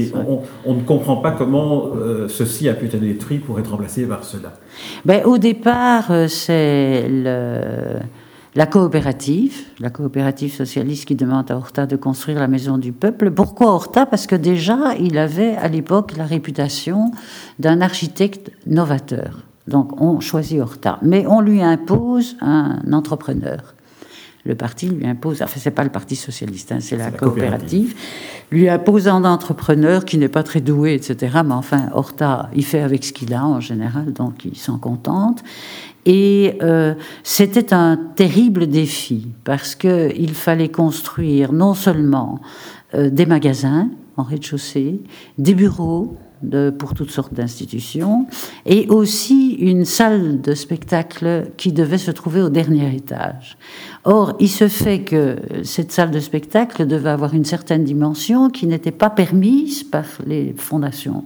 on, 0.65 0.75
ne 0.75 0.81
comprend 0.81 1.17
pas 1.17 1.33
comment 1.33 1.91
euh, 1.95 2.27
ceci 2.29 2.71
a 2.71 2.75
pu 2.75 2.87
être 2.87 2.99
détruit 2.99 3.37
pour 3.37 3.59
être 3.59 3.73
remplacé 3.73 4.07
par 4.07 4.25
cela. 4.25 4.55
Ben, 5.05 5.27
au 5.27 5.37
départ, 5.37 6.11
c'est 6.29 7.07
la 8.55 8.67
coopérative, 8.67 9.65
la 9.79 9.91
coopérative 9.91 10.55
socialiste 10.55 11.05
qui 11.05 11.17
demande 11.17 11.51
à 11.51 11.57
Horta 11.57 11.85
de 11.85 11.97
construire 11.97 12.39
la 12.39 12.49
maison 12.49 12.79
du 12.79 12.93
peuple. 12.93 13.31
Pourquoi 13.31 13.75
Horta? 13.75 14.07
Parce 14.07 14.27
que 14.27 14.37
déjà, 14.37 14.95
il 14.99 15.19
avait 15.19 15.55
à 15.57 15.69
l'époque 15.69 16.17
la 16.17 16.25
réputation 16.25 17.11
d'un 17.59 17.83
architecte 17.83 18.51
novateur. 18.67 19.45
Donc 19.69 20.01
on 20.01 20.21
choisit 20.21 20.61
Horta. 20.61 20.99
Mais 21.03 21.27
on 21.27 21.41
lui 21.41 21.63
impose 21.63 22.37
un 22.41 22.81
entrepreneur. 22.93 23.75
Le 24.47 24.55
parti 24.55 24.89
lui 24.89 25.07
impose, 25.07 25.41
enfin 25.41 25.59
c'est 25.59 25.71
pas 25.71 25.85
le 25.85 25.91
parti 25.91 26.17
socialiste, 26.17 26.71
hein, 26.71 26.79
c'est 26.79 26.99
la, 26.99 27.11
coopérative, 27.11 27.95
lui 28.51 28.69
impose 28.69 29.09
un 29.09 29.25
entrepreneur 29.25 30.05
qui 30.05 30.19
n'est 30.19 30.29
pas 30.29 30.43
très 30.43 30.61
doué, 30.61 30.93
etc. 30.93 31.39
Mais 31.47 31.55
enfin, 31.55 31.89
Horta, 31.95 32.51
il 32.55 32.63
fait 32.63 32.81
avec 32.81 33.05
ce 33.05 33.15
qu'il 33.15 33.33
a 33.33 33.47
en 33.47 33.61
général, 33.61 34.13
donc 34.13 34.45
il 34.45 34.57
s'en 34.57 34.77
contente. 34.77 35.43
Et 36.05 36.59
euh, 36.63 36.95
c'était 37.23 37.73
un 37.73 37.97
terrible 37.97 38.67
défi 38.67 39.29
parce 39.45 39.75
que 39.75 40.13
il 40.15 40.35
fallait 40.35 40.69
construire 40.69 41.55
non 41.55 41.73
seulement 41.73 42.41
euh, 42.95 43.09
des 43.09 43.25
magasins, 43.25 43.89
en 44.19 44.25
rez-de-chaussée, 44.25 45.01
des 45.39 45.55
bureaux, 45.55 46.19
pour 46.79 46.95
toutes 46.95 47.11
sortes 47.11 47.35
d'institutions, 47.35 48.27
et 48.67 48.87
aussi 48.89 49.53
une 49.55 49.85
salle 49.85 50.41
de 50.41 50.55
spectacle 50.55 51.51
qui 51.57 51.73
devait 51.73 51.99
se 51.99 52.11
trouver 52.11 52.43
au 52.43 52.49
dernier 52.49 52.95
étage. 52.95 53.57
Or, 54.05 54.35
il 54.41 54.49
se 54.49 54.69
fait 54.69 55.01
que 55.01 55.37
cette 55.63 55.93
salle 55.93 56.11
de 56.11 56.21
spectacle 56.21 56.87
devait 56.87 57.11
avoir 57.11 57.35
une 57.35 57.45
certaine 57.45 57.85
dimension 57.85 58.51
qui 58.51 58.67
n'était 58.67 58.93
pas 58.93 59.11
permise 59.11 59.83
par 59.83 60.05
les 60.27 60.55
fondations. 60.57 61.25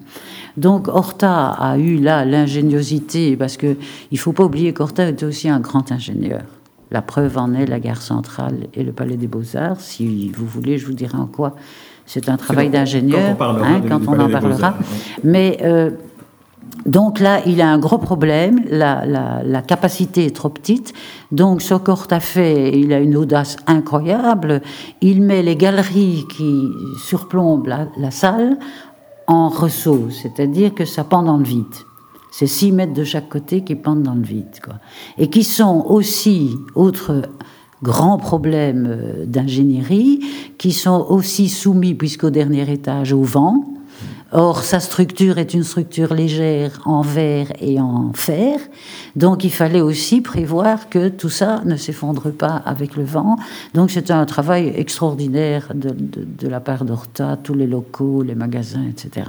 Donc, 0.57 0.89
Horta 0.89 1.51
a 1.51 1.79
eu 1.79 1.97
là 1.97 2.25
l'ingéniosité, 2.25 3.37
parce 3.37 3.57
que 3.57 3.77
il 4.11 4.19
faut 4.19 4.33
pas 4.33 4.45
oublier 4.45 4.73
qu'Horta 4.73 5.09
était 5.09 5.27
aussi 5.27 5.49
un 5.49 5.61
grand 5.61 5.91
ingénieur. 5.93 6.43
La 6.91 7.03
preuve 7.03 7.37
en 7.37 7.53
est 7.53 7.67
la 7.67 7.81
gare 7.81 8.01
centrale 8.01 8.67
et 8.73 8.83
le 8.83 8.93
palais 8.93 9.17
des 9.17 9.27
beaux-arts. 9.27 9.81
Si 9.81 10.31
vous 10.31 10.47
voulez, 10.47 10.79
je 10.79 10.87
vous 10.87 10.95
dirai 10.95 11.19
en 11.19 11.27
quoi 11.27 11.55
c'est 12.09 12.31
un 12.31 12.39
travail 12.39 12.71
d'ingénieur 12.71 13.37
quand 13.37 13.55
on, 13.55 14.15
hein, 14.15 14.21
en 14.21 14.31
parlera. 14.31 14.75
Mais 15.23 15.59
euh, 15.63 15.91
donc 16.87 17.21
là, 17.21 17.43
il 17.45 17.61
a 17.61 17.69
un 17.69 17.79
gros 17.79 17.99
problème. 17.99 18.61
La, 18.71 19.63
capacité 19.67 20.25
est 20.25 20.35
trop 20.35 20.49
petite. 20.49 20.95
Donc, 21.33 21.61
ce 21.61 21.75
a 21.75 22.21
fait, 22.21 22.79
il 22.79 22.95
a 22.95 22.99
une 22.99 23.15
audace 23.15 23.59
incroyable. 23.67 24.63
Il 25.03 25.21
met 25.21 25.43
les 25.43 25.55
galeries 25.55 26.25
qui 26.35 26.69
surplombent 27.05 27.67
la, 27.67 28.11
salle 28.11 28.57
en 29.27 29.51
ressaut, 29.51 30.09
c'est-à-dire 30.11 30.75
que 30.75 30.87
ça 30.87 31.05
pend 31.05 31.23
dans 31.23 31.37
le 31.37 31.45
vide. 31.45 31.67
C'est 32.31 32.47
6 32.47 32.73
mètres 32.73 32.95
de 32.95 33.05
chaque 33.05 33.29
côté 33.29 33.65
qui 33.65 33.75
pendent 33.75 34.03
dans 34.03 34.15
le 34.15 34.23
vide. 34.23 34.61
Quoi. 34.65 34.77
Et 35.19 35.29
qui 35.29 35.45
sont 35.45 35.85
aussi, 35.87 36.57
autre 36.75 37.29
grands 37.83 38.19
problèmes 38.19 38.87
euh, 38.89 39.25
d'ingénierie 39.27 40.21
qui 40.59 40.73
sont 40.73 41.07
aussi 41.09 41.49
soumis, 41.49 41.95
puisqu'au 41.95 42.31
dernier 42.31 42.71
étage, 42.71 43.13
au 43.13 43.23
vent. 43.23 43.65
Or, 44.31 44.63
sa 44.63 44.79
structure 44.79 45.39
est 45.39 45.55
une 45.55 45.63
structure 45.63 46.13
légère 46.13 46.83
en 46.85 47.01
verre 47.01 47.51
et 47.63 47.81
en 47.81 48.13
fer. 48.13 48.61
Donc, 49.17 49.43
il 49.43 49.51
fallait 49.51 49.81
aussi 49.81 50.21
prévoir 50.21 50.91
que 50.91 51.09
tout 51.09 51.31
ça 51.31 51.63
ne 51.65 51.77
s'effondre 51.77 52.31
pas 52.31 52.63
avec 52.67 52.95
le 52.95 53.05
vent. 53.05 53.37
Donc, 53.73 53.91
c'était 53.91 54.13
un 54.13 54.27
travail 54.27 54.71
extraordinaire 54.77 55.73
de, 55.75 56.47
la 56.47 56.61
part 56.61 56.85
d'Horta, 56.85 57.39
tous 57.43 57.55
les 57.55 57.67
locaux, 57.67 58.23
les 58.23 58.35
magasins, 58.35 58.85
etc. 58.87 59.27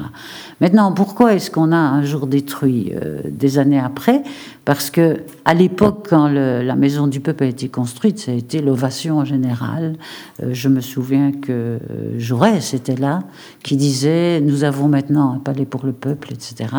Maintenant, 0.59 0.91
pourquoi 0.91 1.33
est-ce 1.33 1.49
qu'on 1.49 1.71
a 1.71 1.77
un 1.77 2.03
jour 2.03 2.27
détruit 2.27 2.91
euh, 2.93 3.21
des 3.25 3.57
années 3.57 3.79
après? 3.79 4.21
Parce 4.65 4.91
que 4.91 5.21
à 5.45 5.53
l'époque, 5.53 6.07
quand 6.09 6.27
la 6.27 6.75
maison 6.75 7.07
du 7.07 7.21
peuple 7.21 7.45
a 7.45 7.47
été 7.47 7.69
construite, 7.69 8.19
ça 8.19 8.31
a 8.31 8.35
été 8.35 8.61
l'ovation 8.61 9.25
générale. 9.25 9.95
Euh, 10.43 10.49
je 10.51 10.67
me 10.67 10.81
souviens 10.81 11.31
que 11.31 11.51
euh, 11.51 11.79
Jaurès 12.19 12.73
était 12.73 12.97
là, 12.97 13.23
qui 13.63 13.77
disait 13.77 14.41
nous 14.41 14.63
avons 14.63 14.88
maintenant 14.89 15.33
un 15.33 15.39
palais 15.39 15.65
pour 15.65 15.85
le 15.85 15.93
peuple, 15.93 16.33
etc. 16.33 16.69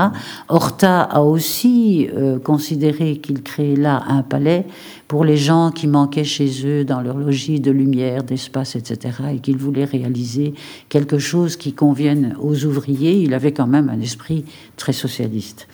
Horta 0.49 1.03
a 1.03 1.23
aussi 1.23 2.09
euh, 2.15 2.39
considéré 2.39 3.17
qu'il 3.17 3.43
créait 3.43 3.77
là 3.77 4.03
un 4.09 4.23
palais 4.23 4.67
pour 5.09 5.25
les 5.25 5.37
gens 5.37 5.71
qui 5.71 5.87
manquaient 5.87 6.25
chez 6.25 6.67
eux 6.67 6.85
dans 6.85 7.01
leur 7.01 7.17
logis 7.17 7.61
de 7.61 7.71
lumière, 7.71 8.23
d'espace, 8.23 8.77
etc. 8.77 9.15
et 9.35 9.39
qu'il 9.39 9.57
voulait 9.57 9.85
réaliser 9.85 10.55
quelque 10.89 11.19
chose 11.19 11.57
qui 11.57 11.73
convienne 11.73 12.37
aux 12.41 12.65
ouvriers. 12.65 13.23
Il 13.23 13.35
avait 13.35 13.53
quand 13.53 13.67
même 13.67 13.89
un 13.89 14.01
esprit 14.01 14.45
très 14.77 14.93
socialiste. 14.93 15.67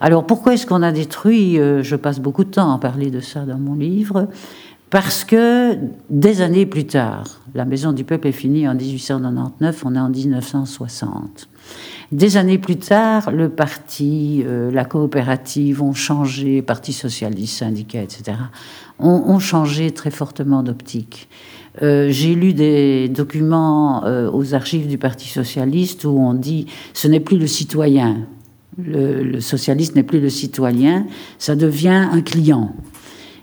Alors 0.00 0.26
pourquoi 0.26 0.54
est-ce 0.54 0.66
qu'on 0.66 0.82
a 0.82 0.92
détruit 0.92 1.58
euh, 1.58 1.82
Je 1.82 1.96
passe 1.96 2.20
beaucoup 2.20 2.44
de 2.44 2.50
temps 2.50 2.72
à 2.74 2.78
parler 2.78 3.10
de 3.10 3.20
ça 3.20 3.44
dans 3.44 3.58
mon 3.58 3.74
livre. 3.74 4.28
Parce 4.90 5.22
que 5.22 5.78
des 6.10 6.40
années 6.40 6.66
plus 6.66 6.84
tard, 6.84 7.40
la 7.54 7.64
Maison 7.64 7.92
du 7.92 8.02
Peuple 8.02 8.26
est 8.26 8.32
finie 8.32 8.66
en 8.66 8.74
1899, 8.74 9.84
on 9.86 9.94
est 9.94 10.00
en 10.00 10.10
1960. 10.10 11.48
Des 12.12 12.36
années 12.36 12.58
plus 12.58 12.76
tard, 12.76 13.30
le 13.30 13.48
parti, 13.48 14.42
euh, 14.44 14.72
la 14.72 14.84
coopérative 14.84 15.80
ont 15.80 15.94
changé, 15.94 16.60
Parti 16.60 16.92
socialiste, 16.92 17.58
syndicat, 17.58 18.02
etc., 18.02 18.36
ont, 18.98 19.38
changé 19.38 19.92
très 19.92 20.10
fortement 20.10 20.62
d'optique. 20.62 21.28
Euh, 21.82 22.08
j'ai 22.10 22.34
lu 22.34 22.52
des 22.52 23.08
documents 23.08 24.04
euh, 24.04 24.28
aux 24.30 24.54
archives 24.54 24.88
du 24.88 24.98
Parti 24.98 25.28
socialiste 25.28 26.04
où 26.04 26.18
on 26.18 26.34
dit 26.34 26.66
ce 26.94 27.06
n'est 27.06 27.20
plus 27.20 27.38
le 27.38 27.46
citoyen, 27.46 28.26
le, 28.76 29.22
le 29.22 29.40
socialiste 29.40 29.94
n'est 29.94 30.02
plus 30.02 30.20
le 30.20 30.28
citoyen, 30.28 31.06
ça 31.38 31.54
devient 31.54 32.08
un 32.12 32.20
client 32.20 32.74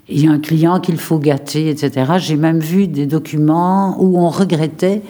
il 0.09 0.23
y 0.23 0.27
a 0.27 0.31
un 0.31 0.39
client 0.39 0.79
qu'il 0.79 0.97
faut 0.97 1.19
gâter, 1.19 1.69
etc. 1.69 2.13
J'ai 2.17 2.37
même 2.37 2.59
vu 2.59 2.87
des 2.87 3.05
documents 3.05 4.01
où 4.01 4.17
on 4.17 4.29
regrettait 4.29 5.01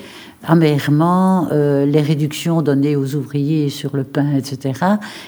amèrement 0.43 1.47
euh, 1.51 1.85
les 1.85 2.01
réductions 2.01 2.61
données 2.61 2.95
aux 2.95 3.15
ouvriers 3.15 3.69
sur 3.69 3.95
le 3.95 4.03
pain, 4.03 4.35
etc. 4.35 4.79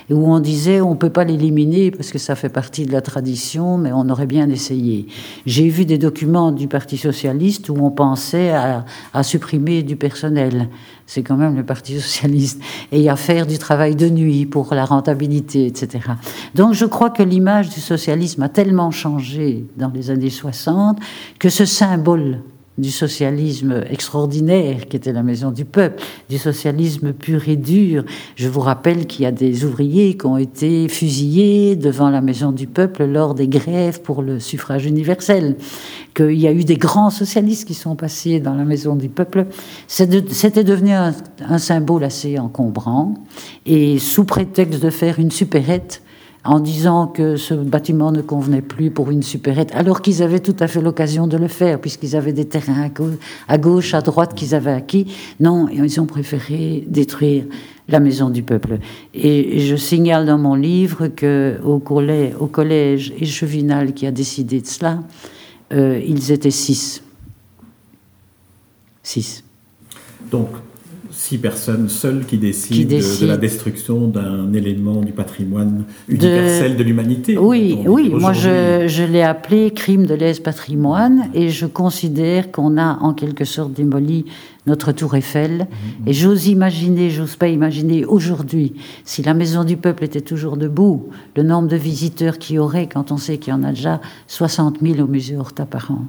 Et 0.09 0.13
où 0.13 0.31
on 0.31 0.39
disait 0.39 0.81
on 0.81 0.95
peut 0.95 1.09
pas 1.09 1.23
l'éliminer 1.23 1.91
parce 1.91 2.11
que 2.11 2.17
ça 2.17 2.35
fait 2.35 2.49
partie 2.49 2.85
de 2.85 2.91
la 2.91 3.01
tradition, 3.01 3.77
mais 3.77 3.91
on 3.91 4.09
aurait 4.09 4.27
bien 4.27 4.49
essayé. 4.49 5.07
J'ai 5.45 5.67
vu 5.69 5.85
des 5.85 5.97
documents 5.97 6.51
du 6.51 6.67
Parti 6.67 6.97
socialiste 6.97 7.69
où 7.69 7.77
on 7.81 7.91
pensait 7.91 8.51
à, 8.51 8.85
à 9.13 9.23
supprimer 9.23 9.83
du 9.83 9.95
personnel. 9.95 10.69
C'est 11.05 11.23
quand 11.23 11.37
même 11.37 11.55
le 11.55 11.63
Parti 11.63 11.99
socialiste 11.99 12.61
et 12.91 13.09
à 13.09 13.15
faire 13.15 13.47
du 13.47 13.57
travail 13.57 13.95
de 13.95 14.09
nuit 14.09 14.45
pour 14.45 14.73
la 14.73 14.85
rentabilité, 14.85 15.65
etc. 15.65 15.99
Donc 16.55 16.73
je 16.73 16.85
crois 16.85 17.09
que 17.09 17.23
l'image 17.23 17.69
du 17.69 17.81
socialisme 17.81 18.43
a 18.43 18.49
tellement 18.49 18.91
changé 18.91 19.65
dans 19.75 19.89
les 19.89 20.11
années 20.11 20.29
60 20.29 20.99
que 21.39 21.49
ce 21.49 21.65
symbole 21.65 22.41
du 22.79 22.91
socialisme 22.91 23.83
extraordinaire 23.89 24.87
qui 24.87 24.97
était 24.97 25.13
la 25.13 25.23
maison 25.23 25.51
du 25.51 25.65
peuple, 25.65 26.01
du 26.29 26.37
socialisme 26.37 27.13
pur 27.13 27.47
et 27.47 27.55
dur. 27.55 28.03
Je 28.35 28.47
vous 28.47 28.61
rappelle 28.61 29.05
qu'il 29.05 29.23
y 29.23 29.25
a 29.25 29.31
des 29.31 29.65
ouvriers 29.65 30.17
qui 30.17 30.25
ont 30.25 30.37
été 30.37 30.87
fusillés 30.87 31.75
devant 31.75 32.09
la 32.09 32.21
maison 32.21 32.51
du 32.51 32.67
peuple 32.67 33.05
lors 33.05 33.35
des 33.35 33.47
grèves 33.47 34.01
pour 34.01 34.21
le 34.21 34.39
suffrage 34.39 34.85
universel, 34.85 35.57
qu'il 36.15 36.39
y 36.39 36.47
a 36.47 36.51
eu 36.51 36.63
des 36.63 36.77
grands 36.77 37.09
socialistes 37.09 37.67
qui 37.67 37.73
sont 37.73 37.95
passés 37.95 38.39
dans 38.39 38.55
la 38.55 38.65
maison 38.65 38.95
du 38.95 39.09
peuple. 39.09 39.45
C'était 39.87 40.63
devenu 40.63 40.91
un, 40.91 41.13
un 41.47 41.57
symbole 41.57 42.03
assez 42.03 42.39
encombrant 42.39 43.13
et 43.65 43.99
sous 43.99 44.23
prétexte 44.23 44.81
de 44.81 44.89
faire 44.89 45.19
une 45.19 45.31
supérette, 45.31 46.01
en 46.45 46.59
disant 46.59 47.07
que 47.07 47.35
ce 47.35 47.53
bâtiment 47.53 48.11
ne 48.11 48.21
convenait 48.21 48.61
plus 48.61 48.91
pour 48.91 49.11
une 49.11 49.23
supérette, 49.23 49.71
alors 49.73 50.01
qu'ils 50.01 50.23
avaient 50.23 50.39
tout 50.39 50.55
à 50.59 50.67
fait 50.67 50.81
l'occasion 50.81 51.27
de 51.27 51.37
le 51.37 51.47
faire, 51.47 51.79
puisqu'ils 51.79 52.15
avaient 52.15 52.33
des 52.33 52.45
terrains 52.45 52.89
à 53.47 53.57
gauche, 53.57 53.93
à 53.93 54.01
droite 54.01 54.33
qu'ils 54.33 54.55
avaient 54.55 54.71
acquis. 54.71 55.13
Non, 55.39 55.67
ils 55.67 55.99
ont 55.99 56.05
préféré 56.05 56.85
détruire 56.87 57.43
la 57.89 57.99
maison 57.99 58.29
du 58.29 58.43
peuple. 58.43 58.79
Et 59.13 59.59
je 59.59 59.75
signale 59.75 60.25
dans 60.25 60.37
mon 60.37 60.55
livre 60.55 61.07
que 61.07 61.59
au 61.63 61.79
collège, 61.79 62.35
au 62.39 62.47
collège 62.47 63.13
Échevinal 63.19 63.93
qui 63.93 64.05
a 64.07 64.11
décidé 64.11 64.61
de 64.61 64.67
cela, 64.67 64.99
euh, 65.73 65.99
ils 66.05 66.31
étaient 66.31 66.51
six. 66.51 67.03
Six. 69.03 69.43
Donc, 70.31 70.49
six 71.19 71.37
personnes 71.37 71.89
seules 71.89 72.25
qui 72.25 72.37
décident, 72.37 72.95
De, 72.95 73.25
la 73.25 73.35
destruction 73.35 74.07
d'un 74.07 74.53
élément 74.53 75.01
du 75.01 75.11
patrimoine 75.11 75.83
universel 76.07 76.77
de, 76.77 76.83
l'humanité. 76.83 77.37
Oui, 77.37 77.77
oui. 77.85 78.09
Moi, 78.09 78.31
je, 78.31 79.03
l'ai 79.03 79.21
appelé 79.21 79.71
crime 79.71 80.05
de 80.05 80.15
lèse-patrimoine 80.15 81.29
et 81.33 81.49
je 81.49 81.65
considère 81.65 82.53
qu'on 82.53 82.77
a 82.77 82.99
en 83.01 83.13
quelque 83.13 83.43
sorte 83.43 83.73
démoli 83.73 84.27
notre 84.65 84.93
tour 84.93 85.13
Eiffel. 85.13 85.67
Mhm. 85.67 86.07
Et 86.07 86.13
j'ose 86.13 86.47
imaginer, 86.47 87.09
j'ose 87.09 87.35
pas 87.35 87.49
imaginer 87.49 88.05
aujourd'hui, 88.05 88.75
si 89.03 89.21
la 89.21 89.33
Maison 89.33 89.65
du 89.65 89.75
Peuple 89.75 90.05
était 90.05 90.21
toujours 90.21 90.55
debout, 90.55 91.09
le 91.35 91.43
nombre 91.43 91.67
de 91.67 91.75
visiteurs 91.75 92.37
qu'il 92.37 92.55
y 92.55 92.59
aurait 92.59 92.87
quand 92.87 93.11
on 93.11 93.17
sait 93.17 93.39
qu'il 93.39 93.51
y 93.51 93.55
en 93.55 93.63
a 93.63 93.71
déjà 93.71 93.99
60 94.27 94.77
000 94.81 95.01
au 95.01 95.07
musée 95.07 95.35
Horta 95.35 95.65
par 95.65 95.91
an. 95.91 96.05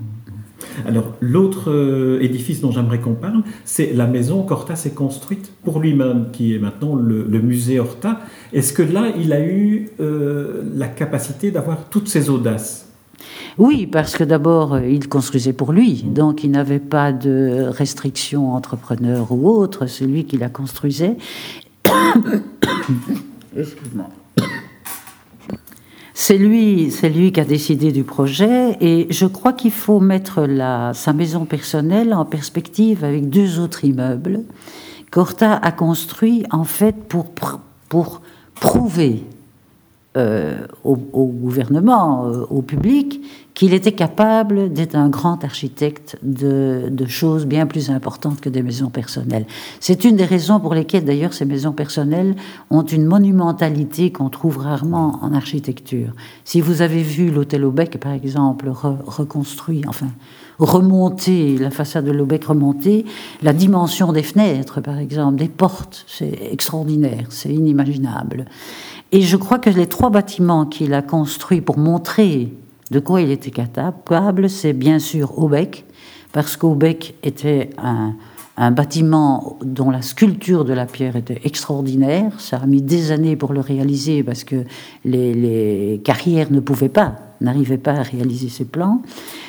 Alors, 0.86 1.14
l'autre 1.20 1.70
euh, 1.70 2.22
édifice 2.22 2.60
dont 2.60 2.70
j'aimerais 2.70 2.98
qu'on 2.98 3.14
parle, 3.14 3.42
c'est 3.64 3.92
la 3.92 4.06
maison 4.06 4.42
qu'Horta 4.42 4.76
s'est 4.76 4.92
construite 4.92 5.52
pour 5.64 5.80
lui-même, 5.80 6.26
qui 6.32 6.54
est 6.54 6.58
maintenant 6.58 6.94
le, 6.94 7.24
musée 7.40 7.80
Horta. 7.80 8.20
Est-ce 8.52 8.72
que 8.72 8.82
là, 8.82 9.12
il 9.18 9.32
a 9.32 9.40
eu 9.40 9.90
euh, 10.00 10.62
la 10.74 10.88
capacité 10.88 11.50
d'avoir 11.50 11.88
toutes 11.88 12.08
ces 12.08 12.30
audaces? 12.30 12.86
Oui, 13.58 13.86
parce 13.86 14.16
que 14.16 14.24
d'abord, 14.24 14.74
euh, 14.74 14.86
il 14.86 15.08
construisait 15.08 15.52
pour 15.52 15.72
lui, 15.72 16.02
donc 16.02 16.44
il 16.44 16.50
n'avait 16.50 16.78
pas 16.78 17.12
de 17.12 17.66
restrictions 17.68 18.54
entrepreneurs 18.54 19.32
ou 19.32 19.48
autres, 19.48 19.86
c'est 19.86 20.06
lui 20.06 20.24
qui 20.24 20.38
la 20.38 20.48
construisait. 20.48 21.16
Excuse-moi. 23.56 24.08
C'est 26.22 26.36
lui, 26.36 26.92
qui 27.32 27.40
a 27.40 27.46
décidé 27.46 27.92
du 27.92 28.04
projet 28.04 28.76
et 28.82 29.06
je 29.08 29.24
crois 29.24 29.54
qu'il 29.54 29.70
faut 29.70 30.00
mettre 30.00 30.46
sa 30.92 31.14
maison 31.14 31.46
personnelle 31.46 32.12
en 32.12 32.26
perspective 32.26 33.04
avec 33.04 33.30
deux 33.30 33.58
autres 33.58 33.86
immeubles 33.86 34.42
qu'Horta 35.10 35.54
a 35.54 35.72
construit 35.72 36.44
en 36.50 36.64
fait 36.64 36.94
pour, 37.08 37.28
pour 37.88 38.20
prouver 38.54 39.24
euh, 40.18 40.58
au, 40.84 40.96
gouvernement, 40.96 42.26
euh, 42.26 42.44
au 42.50 42.60
public, 42.60 43.22
qu'il 43.60 43.74
était 43.74 43.92
capable 43.92 44.72
d'être 44.72 44.94
un 44.94 45.10
grand 45.10 45.44
architecte 45.44 46.16
de, 46.22 46.90
choses 47.06 47.44
bien 47.44 47.66
plus 47.66 47.90
importantes 47.90 48.40
que 48.40 48.48
des 48.48 48.62
maisons 48.62 48.88
personnelles. 48.88 49.44
C'est 49.80 50.04
une 50.04 50.16
des 50.16 50.24
raisons 50.24 50.60
pour 50.60 50.72
lesquelles 50.72 51.04
d'ailleurs 51.04 51.34
ces 51.34 51.44
maisons 51.44 51.72
personnelles 51.72 52.36
ont 52.70 52.84
une 52.84 53.04
monumentalité 53.04 54.12
qu'on 54.12 54.30
trouve 54.30 54.56
rarement 54.56 55.18
en 55.20 55.34
architecture. 55.34 56.14
Si 56.42 56.62
vous 56.62 56.80
avez 56.80 57.02
vu 57.02 57.30
l'hôtel 57.30 57.66
Aubec, 57.66 58.00
par 58.00 58.12
exemple, 58.12 58.70
reconstruit, 58.70 59.82
enfin 59.86 60.08
remonter, 60.58 61.58
la 61.58 61.70
façade 61.70 62.06
de 62.06 62.12
l'Aubec 62.12 62.46
remontée, 62.46 63.04
la 63.42 63.52
dimension 63.52 64.14
des 64.14 64.22
fenêtres, 64.22 64.80
par 64.80 64.96
exemple, 64.96 65.36
des 65.36 65.48
portes, 65.48 66.06
c'est 66.08 66.48
extraordinaire, 66.50 67.26
c'est 67.28 67.52
inimaginable. 67.52 68.46
Et 69.12 69.20
je 69.20 69.36
crois 69.36 69.58
que 69.58 69.68
les 69.68 69.86
trois 69.86 70.08
bâtiments 70.08 70.64
qu'il 70.64 70.94
a 70.94 71.02
construits 71.02 71.60
pour 71.60 71.76
montrer 71.76 72.54
de 72.90 72.98
quoi 72.98 73.20
il 73.20 73.30
était 73.30 73.50
capable, 73.50 74.50
c'est 74.50 74.72
bien 74.72 74.98
sûr 74.98 75.38
Aubec, 75.38 75.84
parce 76.32 76.56
qu'Aubec 76.56 77.14
était 77.22 77.70
un, 77.78 78.14
bâtiment 78.72 79.58
dont 79.64 79.90
la 79.90 80.02
sculpture 80.02 80.66
de 80.66 80.74
la 80.74 80.84
pierre 80.84 81.16
était 81.16 81.40
extraordinaire. 81.44 82.38
Ça 82.38 82.58
a 82.58 82.66
mis 82.66 82.82
des 82.82 83.10
années 83.10 83.34
pour 83.34 83.54
le 83.54 83.60
réaliser 83.60 84.22
parce 84.22 84.44
que 84.44 84.64
les, 85.06 85.98
carrières 86.04 86.52
ne 86.52 86.60
pouvaient 86.60 86.90
pas, 86.90 87.14
n'arrivaient 87.40 87.78
pas 87.78 87.92
à 87.92 88.02
réaliser 88.02 88.50
ces 88.50 88.66
plans. 88.66 89.00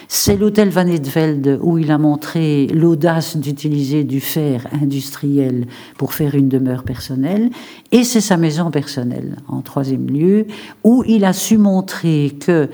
C'est 0.08 0.38
l'hôtel 0.38 0.70
Van 0.70 0.88
Edveld 0.88 1.60
où 1.62 1.78
il 1.78 1.92
a 1.92 1.98
montré 1.98 2.68
l'audace 2.68 3.36
d'utiliser 3.36 4.06
du 4.06 4.22
fer 4.22 4.68
industriel 4.82 5.68
pour 5.98 6.14
faire 6.14 6.36
une 6.36 6.48
demeure 6.48 6.84
personnelle. 6.84 7.50
Et 7.92 8.06
c'est 8.06 8.22
sa 8.22 8.38
maison 8.38 8.72
personnelle, 8.72 9.38
en 9.50 9.62
troisième 9.62 10.08
lieu, 10.08 10.48
où 10.86 11.04
il 11.06 11.26
a 11.26 11.34
su 11.34 11.58
montrer 11.58 12.38
que, 12.40 12.70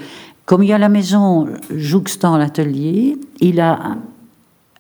comme 0.48 0.64
il 0.64 0.70
y 0.70 0.74
a 0.74 0.78
la 0.78 0.88
maison 0.88 1.46
jouxtant 1.76 2.38
l'atelier, 2.38 3.18
il 3.42 3.60
a 3.60 3.98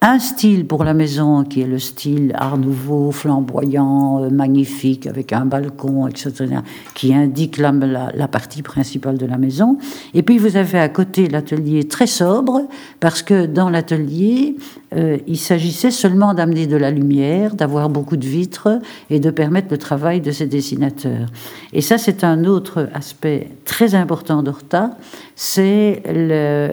un 0.02 0.20
style 0.20 0.68
pour 0.68 0.84
la 0.84 0.94
maison 0.94 1.44
qui 1.44 1.62
est 1.62 1.68
le 1.68 1.80
style 1.80 2.32
art 2.36 2.58
nouveau, 2.58 3.12
flamboyant, 3.12 4.24
euh, 4.24 4.30
magnifique, 4.30 5.08
avec 5.08 5.34
un 5.34 5.46
balcon, 5.46 6.08
etc., 6.08 6.58
qui 6.94 7.14
indique 7.14 7.58
la, 7.58 8.28
partie 8.28 8.62
principale 8.62 9.18
de 9.18 9.26
la 9.26 9.38
maison. 9.38 9.78
Et 10.14 10.22
puis 10.22 10.38
vous 10.38 10.56
avez 10.56 10.80
à 10.80 10.90
côté 10.90 11.28
l'atelier 11.28 11.86
très 11.86 12.08
sobre, 12.08 12.62
parce 13.00 13.24
que 13.24 13.46
dans 13.48 13.70
l'atelier, 13.70 14.56
euh, 14.96 15.18
il 15.28 15.38
s'agissait 15.38 15.92
seulement 15.92 16.34
d'amener 16.34 16.68
de 16.68 16.78
la 16.78 16.92
lumière, 16.92 17.56
d'avoir 17.56 17.90
beaucoup 17.90 18.18
de 18.18 18.28
vitres 18.28 18.80
et 19.10 19.20
de 19.20 19.32
permettre 19.32 19.70
le 19.72 19.78
travail 19.78 20.22
de 20.22 20.32
ses 20.32 20.46
dessinateurs. 20.46 21.28
Et 21.74 21.82
ça, 21.82 21.98
c'est 21.98 22.24
un 22.24 22.46
autre 22.46 22.88
aspect 22.94 23.50
très 23.66 23.96
important 23.96 24.44
d'Horta, 24.44 24.92
c'est 25.36 26.04
le 26.06 26.72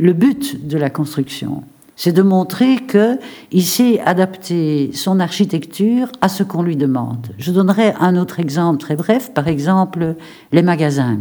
le 0.00 0.12
but 0.12 0.66
de 0.66 0.78
la 0.78 0.90
construction. 0.90 1.62
C'est 1.94 2.12
de 2.12 2.22
montrer 2.22 2.78
qu'il 2.86 3.62
sait 3.62 4.00
adapter 4.00 4.90
son 4.94 5.20
architecture 5.20 6.08
à 6.22 6.30
ce 6.30 6.42
qu'on 6.42 6.62
lui 6.62 6.76
demande. 6.76 7.28
Je 7.38 7.52
donnerai 7.52 7.92
un 8.00 8.16
autre 8.16 8.40
exemple 8.40 8.80
très 8.80 8.96
bref, 8.96 9.32
par 9.34 9.48
exemple 9.48 10.16
les 10.50 10.62
magasins. 10.62 11.18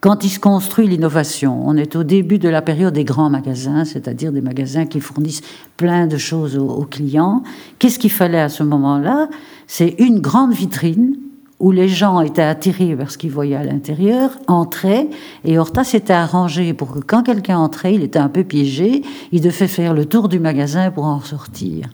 Quand 0.00 0.24
il 0.24 0.28
se 0.28 0.38
construit 0.38 0.86
l'innovation, 0.86 1.66
on 1.66 1.74
est 1.76 1.96
au 1.96 2.04
début 2.04 2.38
de 2.38 2.50
la 2.50 2.60
période 2.60 2.92
des 2.92 3.04
grands 3.04 3.30
magasins, 3.30 3.86
c'est-à-dire 3.86 4.30
des 4.30 4.42
magasins 4.42 4.84
qui 4.84 5.00
fournissent 5.00 5.40
plein 5.78 6.06
de 6.06 6.18
choses 6.18 6.58
aux, 6.58 6.84
clients. 6.84 7.42
Qu'est-ce 7.78 7.98
qu'il 7.98 8.10
fallait 8.12 8.40
à 8.40 8.50
ce 8.50 8.62
moment-là? 8.62 9.28
C'est 9.66 9.96
une 9.98 10.20
grande 10.20 10.52
vitrine 10.52 11.16
où 11.58 11.70
les 11.70 11.88
gens 11.88 12.20
étaient 12.20 12.42
attirés 12.42 12.94
parce 12.96 13.16
qu'ils 13.16 13.30
voyaient 13.30 13.56
à 13.56 13.64
l'intérieur, 13.64 14.30
entraient, 14.46 15.08
et 15.44 15.58
Horta 15.58 15.84
s'était 15.84 16.12
arrangé 16.12 16.74
pour 16.74 16.92
que 16.92 16.98
quand 16.98 17.22
quelqu'un 17.22 17.58
entrait, 17.58 17.94
il 17.94 18.02
était 18.02 18.18
un 18.18 18.28
peu 18.28 18.44
piégé, 18.44 19.02
il 19.32 19.40
devait 19.40 19.68
faire 19.68 19.94
le 19.94 20.04
tour 20.04 20.28
du 20.28 20.38
magasin 20.38 20.90
pour 20.90 21.04
en 21.04 21.20
sortir. 21.20 21.88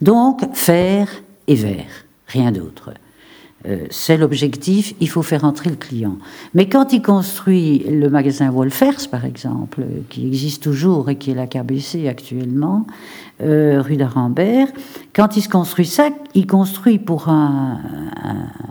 Donc, 0.00 0.42
fer 0.54 1.08
et 1.48 1.54
verre, 1.54 2.06
rien 2.28 2.52
d'autre. 2.52 2.90
Euh, 3.66 3.86
c'est 3.90 4.16
l'objectif, 4.16 4.94
il 5.00 5.08
faut 5.08 5.22
faire 5.22 5.44
entrer 5.44 5.68
le 5.68 5.76
client. 5.76 6.16
Mais 6.54 6.68
quand 6.68 6.92
il 6.92 7.02
construit 7.02 7.80
le 7.90 8.08
magasin 8.08 8.50
Wolfers, 8.50 9.08
par 9.10 9.24
exemple, 9.26 9.84
qui 10.08 10.26
existe 10.26 10.62
toujours 10.62 11.10
et 11.10 11.16
qui 11.16 11.30
est 11.30 11.34
la 11.34 11.46
KBC 11.46 12.08
actuellement, 12.08 12.86
euh, 13.42 13.82
rue 13.82 13.96
d'Arambert, 13.96 14.68
quand 15.14 15.36
il 15.36 15.42
se 15.42 15.48
construit 15.48 15.86
ça, 15.86 16.08
il 16.34 16.46
construit 16.46 16.98
pour 16.98 17.28
un, 17.28 17.80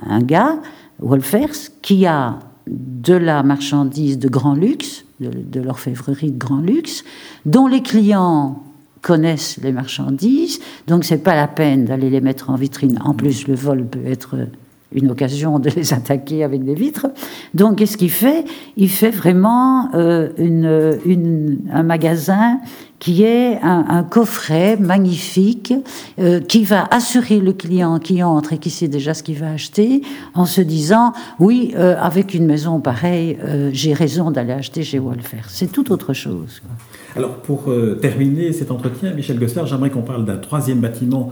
un, 0.07 0.21
gars, 0.21 0.57
Wolfers, 0.99 1.71
qui 1.81 2.07
a 2.07 2.39
de 2.67 3.13
la 3.13 3.43
marchandise 3.43 4.17
de 4.17 4.27
grand 4.27 4.55
luxe, 4.55 5.05
de, 5.19 5.29
de 5.29 5.61
l'orfèvrerie 5.61 6.31
de 6.31 6.37
grand 6.37 6.61
luxe, 6.61 7.03
dont 7.45 7.67
les 7.67 7.81
clients 7.81 8.63
connaissent 9.01 9.59
les 9.61 9.71
marchandises, 9.71 10.59
donc 10.87 11.05
c'est 11.05 11.23
pas 11.23 11.35
la 11.35 11.47
peine 11.47 11.85
d'aller 11.85 12.09
les 12.09 12.21
mettre 12.21 12.49
en 12.49 12.55
vitrine. 12.55 12.99
En 13.03 13.13
plus, 13.13 13.47
le 13.47 13.55
vol 13.55 13.85
peut 13.85 14.05
être 14.05 14.35
une 14.91 15.11
occasion 15.11 15.59
de 15.59 15.69
les 15.69 15.93
attaquer 15.93 16.43
avec 16.43 16.63
des 16.63 16.73
vitres. 16.73 17.07
Donc, 17.53 17.77
qu'est-ce 17.77 17.97
qu'il 17.97 18.11
fait? 18.11 18.45
Il 18.75 18.89
fait 18.89 19.11
vraiment 19.11 19.89
euh, 19.93 20.29
un 21.71 21.83
magasin 21.83 22.59
qui 22.97 23.23
est 23.23 23.59
un, 23.61 24.03
coffret 24.03 24.75
magnifique 24.75 25.73
euh, 26.19 26.41
qui 26.41 26.65
va 26.65 26.85
assurer 26.91 27.39
le 27.39 27.53
client 27.53 27.97
qui 27.99 28.21
entre 28.23 28.53
et 28.53 28.57
qui 28.57 28.69
sait 28.69 28.89
déjà 28.89 29.13
ce 29.13 29.23
qu'il 29.23 29.37
va 29.37 29.51
acheter 29.51 30.01
en 30.33 30.45
se 30.45 30.59
disant 30.59 31.13
oui 31.39 31.73
euh, 31.77 31.95
avec 31.97 32.33
une 32.33 32.45
maison 32.45 32.81
pareille 32.81 33.37
j'ai 33.71 33.93
raison 33.93 34.31
d'aller 34.31 34.51
acheter 34.51 34.83
chez 34.83 34.99
Wolfer 34.99 35.43
c'est 35.47 35.71
tout 35.71 35.93
autre 35.93 36.11
chose 36.11 36.61
alors 37.15 37.35
pour 37.37 37.71
terminer 38.01 38.51
cet 38.51 38.69
entretien 38.69 39.13
Michel 39.13 39.39
Gossard 39.39 39.65
j'aimerais 39.65 39.91
qu'on 39.91 40.01
parle 40.01 40.25
d'un 40.25 40.37
troisième 40.37 40.79
bâtiment 40.79 41.31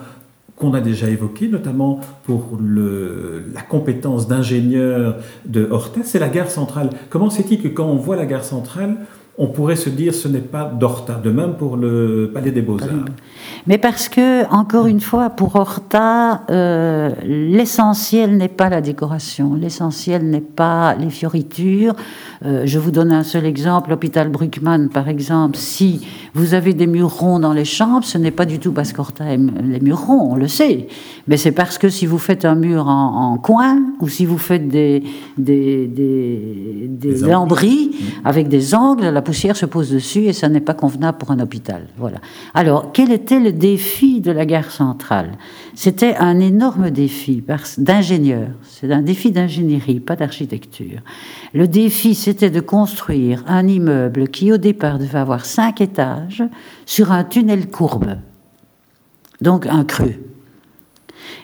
qu'on 0.57 0.73
a 0.73 0.81
déjà 0.81 1.07
évoqué, 1.07 1.47
notamment 1.47 1.99
pour 2.23 2.57
le, 2.59 3.45
la 3.53 3.61
compétence 3.61 4.27
d'ingénieur 4.27 5.17
de 5.45 5.67
Horta, 5.69 6.01
c'est 6.03 6.19
la 6.19 6.29
gare 6.29 6.49
centrale. 6.49 6.89
Comment 7.09 7.29
c'est-il 7.29 7.61
que 7.61 7.67
quand 7.67 7.85
on 7.85 7.95
voit 7.95 8.15
la 8.15 8.25
gare 8.25 8.43
centrale, 8.43 8.97
on 9.39 9.47
pourrait 9.47 9.75
se 9.75 9.89
dire 9.89 10.15
ce 10.15 10.27
n'est 10.27 10.39
pas 10.39 10.65
d'Horta. 10.65 11.13
De 11.23 11.29
même 11.29 11.53
pour 11.53 11.77
le 11.77 12.31
Palais 12.33 12.51
des 12.51 12.63
Beaux-Arts. 12.63 13.05
Mais 13.67 13.77
parce 13.77 14.09
que, 14.09 14.49
encore 14.51 14.87
une 14.87 14.99
fois, 14.99 15.29
pour 15.29 15.55
Horta, 15.55 16.41
euh, 16.49 17.11
l'essentiel 17.23 18.35
n'est 18.37 18.47
pas 18.47 18.69
la 18.69 18.81
décoration, 18.81 19.53
l'essentiel 19.53 20.27
n'est 20.27 20.41
pas 20.41 20.95
les 20.95 21.11
fioritures. 21.11 21.93
Euh, 22.45 22.63
je 22.65 22.79
vous 22.79 22.91
donne 22.91 23.11
un 23.11 23.23
seul 23.23 23.45
exemple, 23.45 23.91
l'hôpital 23.91 24.29
Bruckmann, 24.29 24.89
par 24.89 25.07
exemple. 25.07 25.57
Si 25.57 26.07
vous 26.33 26.55
avez 26.55 26.73
des 26.73 26.87
murs 26.87 27.13
ronds 27.13 27.39
dans 27.39 27.53
les 27.53 27.65
chambres, 27.65 28.05
ce 28.05 28.17
n'est 28.17 28.31
pas 28.31 28.45
du 28.45 28.57
tout 28.57 28.71
parce 28.71 28.91
qu'Horta 28.91 29.25
aime 29.25 29.51
les 29.63 29.79
murs 29.79 30.01
ronds, 30.07 30.31
on 30.31 30.35
le 30.35 30.47
sait. 30.47 30.87
Mais 31.27 31.37
c'est 31.37 31.51
parce 31.51 31.77
que 31.77 31.89
si 31.89 32.05
vous 32.05 32.19
faites 32.19 32.45
un 32.45 32.55
mur 32.55 32.87
en, 32.87 33.37
coin, 33.37 33.83
ou 33.99 34.07
si 34.07 34.25
vous 34.25 34.37
faites 34.37 34.67
des, 34.67 35.03
des, 35.37 35.85
des, 35.87 36.87
des 36.89 37.17
lambris 37.19 37.91
mmh. 37.91 38.27
avec 38.27 38.47
des 38.47 38.73
angles, 38.73 39.05
la 39.05 39.21
poussière 39.27 39.57
se 39.57 39.65
pose 39.65 39.91
dessus 39.91 40.27
et 40.27 40.31
ça 40.31 40.47
n'est 40.47 40.61
pas 40.61 40.73
convenable 40.73 41.17
pour 41.17 41.31
un 41.31 41.39
hôpital. 41.41 41.87
Voilà. 41.97 42.19
Alors, 42.53 42.93
quel 42.93 43.11
était 43.11 43.41
le 43.41 43.51
défi 43.51 44.21
de 44.21 44.31
la 44.31 44.45
gare 44.45 44.71
centrale? 44.71 45.31
C'était 45.75 46.15
un 46.15 46.39
énorme 46.39 46.91
défi 46.91 47.43
d'ingénieur. 47.77 48.47
C'est 48.63 48.89
un 48.89 49.01
défi 49.01 49.31
d'ingénierie, 49.31 49.99
pas 49.99 50.15
d'architecture. 50.15 51.01
Le 51.53 51.67
défi, 51.67 52.15
c'était 52.15 52.49
de 52.49 52.61
construire 52.61 53.43
un 53.47 53.67
immeuble 53.67 54.29
qui, 54.29 54.53
au 54.53 54.57
départ, 54.57 54.97
devait 54.97 55.19
avoir 55.19 55.43
cinq 55.43 55.81
étages 55.81 56.43
sur 56.85 57.11
un 57.11 57.25
tunnel 57.25 57.67
courbe. 57.67 58.15
Donc, 59.41 59.65
un 59.65 59.83
creux. 59.83 60.15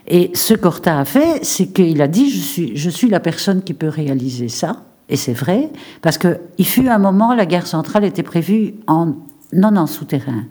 Et 0.08 0.32
ce 0.36 0.54
qu'Horta 0.54 1.00
a 1.00 1.04
fait, 1.04 1.44
c'est 1.44 1.74
qu'il 1.74 2.02
a 2.02 2.08
dit 2.08 2.30
je 2.30 2.40
suis, 2.40 2.78
je 2.78 2.90
suis 2.90 3.10
la 3.10 3.20
personne 3.20 3.62
qui 3.62 3.74
peut 3.74 3.90
réaliser 3.90 4.48
ça. 4.48 4.86
Et 5.10 5.16
c'est 5.16 5.34
vrai, 5.34 5.70
parce 6.02 6.18
qu'il 6.18 6.66
fut 6.66 6.88
un 6.88 6.98
moment, 6.98 7.34
la 7.34 7.46
gare 7.46 7.68
centrale 7.68 8.06
était 8.06 8.24
prévue 8.24 8.76
non 8.88 9.76
en 9.76 9.86
souterrain, 9.86 10.46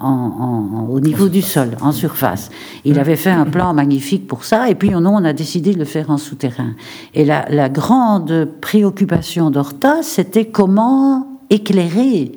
au 0.00 1.00
niveau 1.00 1.28
du 1.28 1.40
sol, 1.42 1.70
en 1.80 1.92
surface. 1.92 2.50
Il 2.84 2.98
avait 2.98 3.16
fait 3.16 3.30
un 3.30 3.44
plan 3.44 3.72
magnifique 3.74 4.26
pour 4.26 4.44
ça, 4.44 4.68
et 4.68 4.74
puis 4.74 4.90
nous, 4.90 4.98
on 4.98 5.24
a 5.24 5.32
décidé 5.32 5.72
de 5.72 5.78
le 5.78 5.84
faire 5.84 6.10
en 6.10 6.18
souterrain. 6.18 6.72
Et 7.14 7.24
la, 7.24 7.46
la 7.48 7.68
grande 7.68 8.48
préoccupation 8.60 9.50
d'Horta, 9.50 10.02
c'était 10.02 10.46
comment 10.46 11.26
éclairer, 11.50 12.32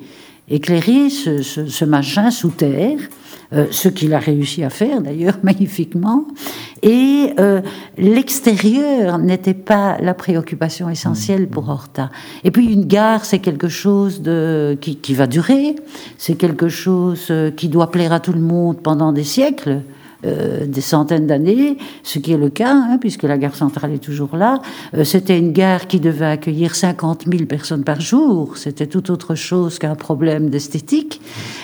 éclairer 0.48 1.10
ce, 1.10 1.42
ce, 1.42 1.66
ce 1.66 1.84
machin 1.84 2.30
sous 2.30 2.50
terre 2.50 2.98
euh, 3.52 3.66
ce 3.70 3.88
qu'il 3.88 4.12
a 4.12 4.18
réussi 4.18 4.64
à 4.64 4.70
faire 4.70 5.00
d'ailleurs 5.00 5.38
magnifiquement. 5.44 6.26
Et 6.82 7.32
euh, 7.38 7.60
l'extérieur 7.96 9.18
n'était 9.18 9.54
pas 9.54 9.98
la 10.00 10.14
préoccupation 10.14 10.90
essentielle 10.90 11.42
mmh. 11.42 11.50
pour 11.50 11.68
Horta. 11.68 12.10
Et 12.42 12.50
puis 12.50 12.72
une 12.72 12.86
gare, 12.86 13.24
c'est 13.24 13.38
quelque 13.38 13.68
chose 13.68 14.20
de, 14.20 14.76
qui, 14.80 14.96
qui 14.96 15.14
va 15.14 15.28
durer, 15.28 15.76
c'est 16.18 16.34
quelque 16.34 16.68
chose 16.68 17.28
euh, 17.30 17.52
qui 17.52 17.68
doit 17.68 17.92
plaire 17.92 18.12
à 18.12 18.18
tout 18.18 18.32
le 18.32 18.40
monde 18.40 18.78
pendant 18.82 19.12
des 19.12 19.24
siècles. 19.24 19.82
Euh, 20.26 20.66
des 20.66 20.80
centaines 20.80 21.26
d'années, 21.26 21.78
ce 22.02 22.18
qui 22.18 22.32
est 22.32 22.36
le 22.36 22.48
cas, 22.48 22.74
hein, 22.74 22.98
puisque 23.00 23.22
la 23.22 23.38
gare 23.38 23.54
centrale 23.54 23.92
est 23.92 24.02
toujours 24.02 24.36
là. 24.36 24.60
Euh, 24.94 25.04
c'était 25.04 25.38
une 25.38 25.52
gare 25.52 25.86
qui 25.86 26.00
devait 26.00 26.26
accueillir 26.26 26.74
50 26.74 27.24
000 27.30 27.44
personnes 27.44 27.84
par 27.84 28.00
jour. 28.00 28.56
C'était 28.56 28.86
tout 28.86 29.10
autre 29.10 29.34
chose 29.34 29.78
qu'un 29.78 29.94
problème 29.94 30.50
d'esthétique. 30.50 31.20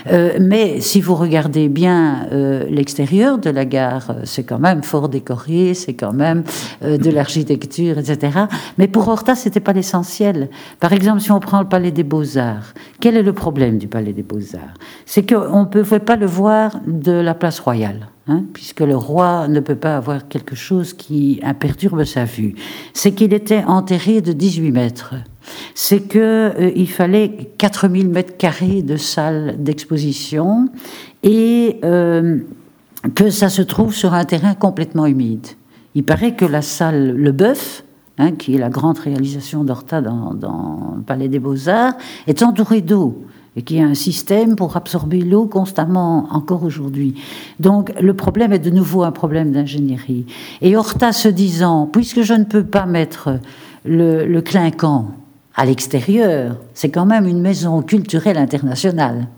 Euh, 0.07 0.39
mais 0.41 0.81
si 0.81 1.01
vous 1.01 1.15
regardez 1.15 1.69
bien 1.69 2.27
l'extérieur 2.71 3.39
de 3.39 3.51
la 3.51 3.65
gare, 3.65 4.17
c'est 4.25 4.45
quand 4.45 4.59
même 4.59 4.83
fort 4.83 5.09
décoré, 5.09 5.75
c'est 5.75 5.95
quand 5.95 6.13
même 6.13 6.45
de 6.83 7.11
l'architecture, 7.11 7.99
etc. 7.99 8.47
Mais 8.79 8.89
pour 8.89 9.09
Horta, 9.09 9.35
c'était 9.35 9.61
pas 9.61 9.73
l'essentiel. 9.73 10.49
Par 10.81 10.93
exemple, 10.93 11.21
si 11.21 11.31
on 11.33 11.41
prend 11.41 11.61
le 11.61 11.69
Palais 11.69 11.91
des 11.91 12.05
Beaux-Arts, 12.05 12.75
quel 13.01 13.17
est 13.17 13.23
le 13.23 13.33
problème 13.33 13.79
du 13.79 13.89
Palais 13.89 14.13
des 14.13 14.23
Beaux-Arts? 14.23 14.75
C'est 15.07 15.29
qu'on 15.29 15.61
ne 15.61 15.67
pouvait 15.67 16.01
pas 16.01 16.17
le 16.17 16.27
voir 16.27 16.81
de 16.87 17.13
la 17.13 17.35
place 17.35 17.61
royale. 17.61 18.09
Hein, 18.33 18.45
puisque 18.55 18.81
le 18.81 18.97
roi 18.97 19.47
ne 19.47 19.61
peut 19.61 19.77
pas 19.77 19.95
avoir 19.95 20.27
quelque 20.27 20.55
chose 20.55 20.95
qui 20.95 21.39
imperturbe 21.43 22.05
sa 22.05 22.25
vue. 22.25 22.55
C'est 22.95 23.13
qu'il 23.13 23.35
était 23.35 23.63
enterré 23.65 24.23
de 24.23 24.33
18 24.33 24.73
mètres. 24.73 25.15
C'est 25.75 26.09
qu'il 26.09 26.21
euh, 26.21 26.87
fallait 26.87 27.51
4000 27.59 28.09
mètres 28.09 28.39
carrés 28.39 28.81
de 28.81 28.97
salle 28.97 29.57
d'exposition 29.59 30.71
et 31.23 31.79
euh, 31.85 32.39
que 33.15 33.29
ça 33.29 33.51
se 33.51 33.61
trouve 33.61 33.95
sur 33.95 34.15
un 34.15 34.25
terrain 34.25 34.55
complètement 34.55 35.05
humide. 35.05 35.49
Il 35.95 36.05
paraît 36.05 36.35
que 36.35 36.47
la 36.47 36.63
salle 36.63 37.15
Le 37.15 37.33
Bœuf, 37.33 37.85
hein, 38.17 38.33
qui 38.33 38.55
est 38.55 38.59
la 38.59 38.71
grande 38.71 38.99
réalisation 38.99 39.63
d'Horta 39.63 40.01
dans, 40.01 40.33
dans 40.33 40.95
le 40.97 41.03
Palais 41.03 41.29
des 41.29 41.39
Beaux-Arts, 41.39 41.99
est 42.27 42.43
entourée 42.43 42.81
d'eau 42.81 43.27
et 43.57 43.63
qui 43.63 43.81
a 43.81 43.85
un 43.85 43.95
système 43.95 44.57
pour 44.57 44.77
absorber 44.77 45.21
l'eau 45.21 45.47
constamment 45.47 46.29
encore 46.31 46.65
aujourd'hui. 46.65 47.15
Donc 47.61 47.93
le 48.01 48.15
problème 48.15 48.53
est 48.53 48.59
de 48.59 48.71
nouveau 48.71 49.03
un 49.03 49.13
problème 49.13 49.53
d'ingénierie. 49.53 50.27
Et 50.61 50.77
Horta 50.77 51.13
se 51.13 51.29
disant, 51.29 51.87
puisque 51.87 52.23
je 52.23 52.35
ne 52.35 52.45
peux 52.45 52.65
pas 52.65 52.87
mettre 52.87 53.39
le, 53.85 54.27
le 54.27 54.43
clinquant 54.43 55.09
à 55.55 55.67
l'extérieur, 55.67 56.57
c'est 56.73 56.89
quand 56.89 57.05
même 57.05 57.27
une 57.27 57.41
maison 57.41 57.83
culturelle 57.83 58.39
internationale. 58.39 59.29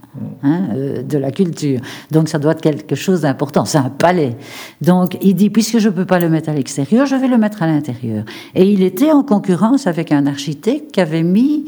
Hein, 0.45 0.69
euh, 0.75 1.03
de 1.03 1.19
la 1.19 1.33
culture. 1.33 1.81
Donc 2.13 2.29
ça 2.29 2.39
doit 2.39 2.53
être 2.53 2.61
quelque 2.61 2.95
chose 2.95 3.23
d'important. 3.23 3.65
C'est 3.65 3.79
un 3.79 3.91
palais. 3.91 4.37
Donc 4.81 5.19
il 5.23 5.35
dit, 5.35 5.51
puisque 5.51 5.79
je 5.79 5.89
ne 5.89 5.95
peux 5.95 6.05
pas 6.05 6.21
le 6.21 6.29
mettre 6.29 6.51
à 6.51 6.53
l'extérieur, 6.53 7.05
je 7.07 7.17
vais 7.17 7.27
le 7.27 7.37
mettre 7.37 7.65
à 7.65 7.67
l'intérieur. 7.67 8.25
Et 8.55 8.71
il 8.71 8.85
était 8.85 9.11
en 9.11 9.25
concurrence 9.25 9.89
avec 9.89 10.13
un 10.13 10.27
architecte 10.27 10.93
qui 10.93 11.01
avait 11.01 11.25
mis 11.25 11.65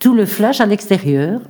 tout 0.00 0.12
le 0.12 0.26
flash 0.26 0.60
à 0.60 0.66
l'extérieur 0.66 1.40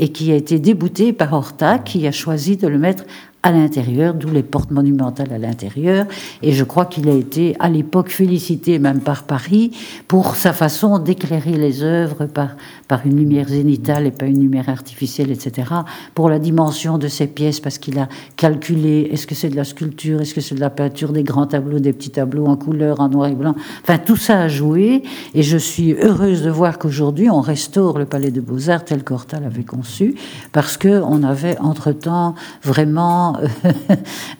et 0.00 0.08
qui 0.08 0.32
a 0.32 0.34
été 0.34 0.58
débouté 0.58 1.12
par 1.12 1.34
Horta, 1.34 1.78
qui 1.78 2.06
a 2.06 2.12
choisi 2.12 2.56
de 2.56 2.66
le 2.66 2.78
mettre 2.78 3.04
à 3.42 3.52
l'intérieur, 3.52 4.14
d'où 4.14 4.28
les 4.28 4.42
portes 4.42 4.70
monumentales 4.70 5.32
à 5.32 5.38
l'intérieur. 5.38 6.06
Et 6.42 6.52
je 6.52 6.64
crois 6.64 6.84
qu'il 6.84 7.08
a 7.08 7.14
été 7.14 7.56
à 7.58 7.70
l'époque 7.70 8.10
félicité 8.10 8.78
même 8.78 9.00
par 9.00 9.24
Paris 9.24 9.70
pour 10.08 10.36
sa 10.36 10.52
façon 10.52 10.98
d'éclairer 10.98 11.56
les 11.56 11.82
œuvres 11.82 12.26
par, 12.26 12.50
par 12.86 13.06
une 13.06 13.16
lumière 13.16 13.48
zénitale 13.48 14.06
et 14.06 14.10
pas 14.10 14.26
une 14.26 14.40
lumière 14.40 14.68
artificielle, 14.68 15.30
etc. 15.30 15.68
Pour 16.14 16.28
la 16.28 16.38
dimension 16.38 16.98
de 16.98 17.08
ces 17.08 17.26
pièces, 17.26 17.60
parce 17.60 17.78
qu'il 17.78 17.98
a 17.98 18.08
calculé 18.36 19.08
est-ce 19.10 19.26
que 19.26 19.34
c'est 19.34 19.48
de 19.48 19.56
la 19.56 19.64
sculpture, 19.64 20.20
est-ce 20.20 20.34
que 20.34 20.42
c'est 20.42 20.54
de 20.54 20.60
la 20.60 20.70
peinture, 20.70 21.12
des 21.12 21.24
grands 21.24 21.46
tableaux, 21.46 21.78
des 21.78 21.94
petits 21.94 22.10
tableaux 22.10 22.46
en 22.46 22.56
couleur, 22.56 23.00
en 23.00 23.08
noir 23.08 23.28
et 23.28 23.34
blanc. 23.34 23.54
Enfin, 23.82 23.98
tout 23.98 24.16
ça 24.16 24.40
a 24.40 24.48
joué. 24.48 25.02
Et 25.34 25.42
je 25.42 25.56
suis 25.56 25.94
heureuse 25.94 26.42
de 26.42 26.50
voir 26.50 26.78
qu'aujourd'hui, 26.78 27.30
on 27.30 27.40
restaure 27.40 27.98
le 27.98 28.04
Palais 28.04 28.30
de 28.30 28.40
Beaux-Arts 28.40 28.84
tel 28.84 29.02
qu'Horta 29.02 29.40
l'avait 29.40 29.64
conçu, 29.64 30.14
parce 30.52 30.76
qu'on 30.76 31.22
avait 31.22 31.58
entre-temps 31.58 32.34
vraiment 32.62 33.29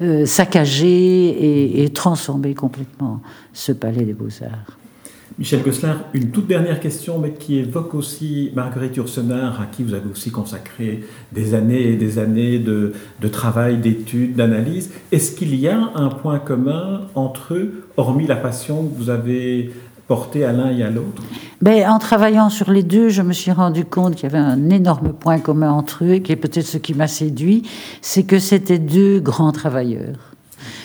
Euh, 0.03 0.25
saccagé 0.25 1.83
et, 1.83 1.89
transformé 1.91 2.55
complètement 2.55 3.21
ce 3.53 3.73
palais 3.73 4.05
des 4.05 4.15
beaux-arts. 4.15 4.79
Michel 5.39 5.63
Gosselin, 5.63 6.03
une 6.15 6.31
toute 6.31 6.47
dernière 6.47 6.81
question, 6.81 7.19
mais 7.19 7.33
qui 7.33 7.59
évoque 7.59 7.95
aussi 7.95 8.51
Marguerite 8.55 8.97
Yourcenar, 8.97 9.61
à 9.61 9.67
qui 9.67 9.83
vous 9.83 9.95
avez 9.95 10.11
aussi 10.11 10.31
consacré 10.31 11.05
des 11.33 11.55
années 11.55 11.93
et 11.93 11.97
des 11.97 12.19
années 12.19 12.59
de, 12.59 12.93
de 13.21 13.29
travail, 13.29 13.77
d'études, 13.79 14.37
d'analyse. 14.37 14.91
Est-ce 15.13 15.37
qu'il 15.37 15.55
y 15.55 15.69
a 15.69 15.91
un 15.95 16.09
point 16.09 16.39
commun 16.39 17.03
entre 17.15 17.55
eux, 17.55 17.85
hormis 17.97 18.27
la 18.27 18.37
passion 18.37 18.87
que 18.87 18.97
vous 18.97 19.11
avez 19.11 19.71
porté 20.11 20.45
à 20.45 20.51
l'un 20.53 20.77
et 20.77 20.83
à 20.83 20.91
l'autre 20.91 21.23
ben, 21.61 21.89
En 21.89 22.01
travaillant 22.01 22.51
sur 22.51 22.73
les 22.73 22.83
deux, 22.83 23.11
je 23.11 23.23
me 23.23 23.33
suis 23.33 23.53
rendu 23.53 23.85
compte 23.85 24.17
qu'il 24.17 24.25
y 24.25 24.27
avait 24.27 24.45
un 24.45 24.69
énorme 24.69 25.13
point 25.13 25.39
commun 25.39 25.71
entre 25.71 26.05
eux, 26.05 26.19
qui 26.19 26.33
est 26.33 26.37
peut-être 26.37 26.67
ce 26.67 26.79
qui 26.79 26.95
m'a 26.95 27.07
séduit, 27.07 27.63
c'est 28.03 28.25
que 28.25 28.41
c'était 28.41 28.81
deux 28.81 29.21
grands 29.21 29.53
travailleurs. 29.53 30.35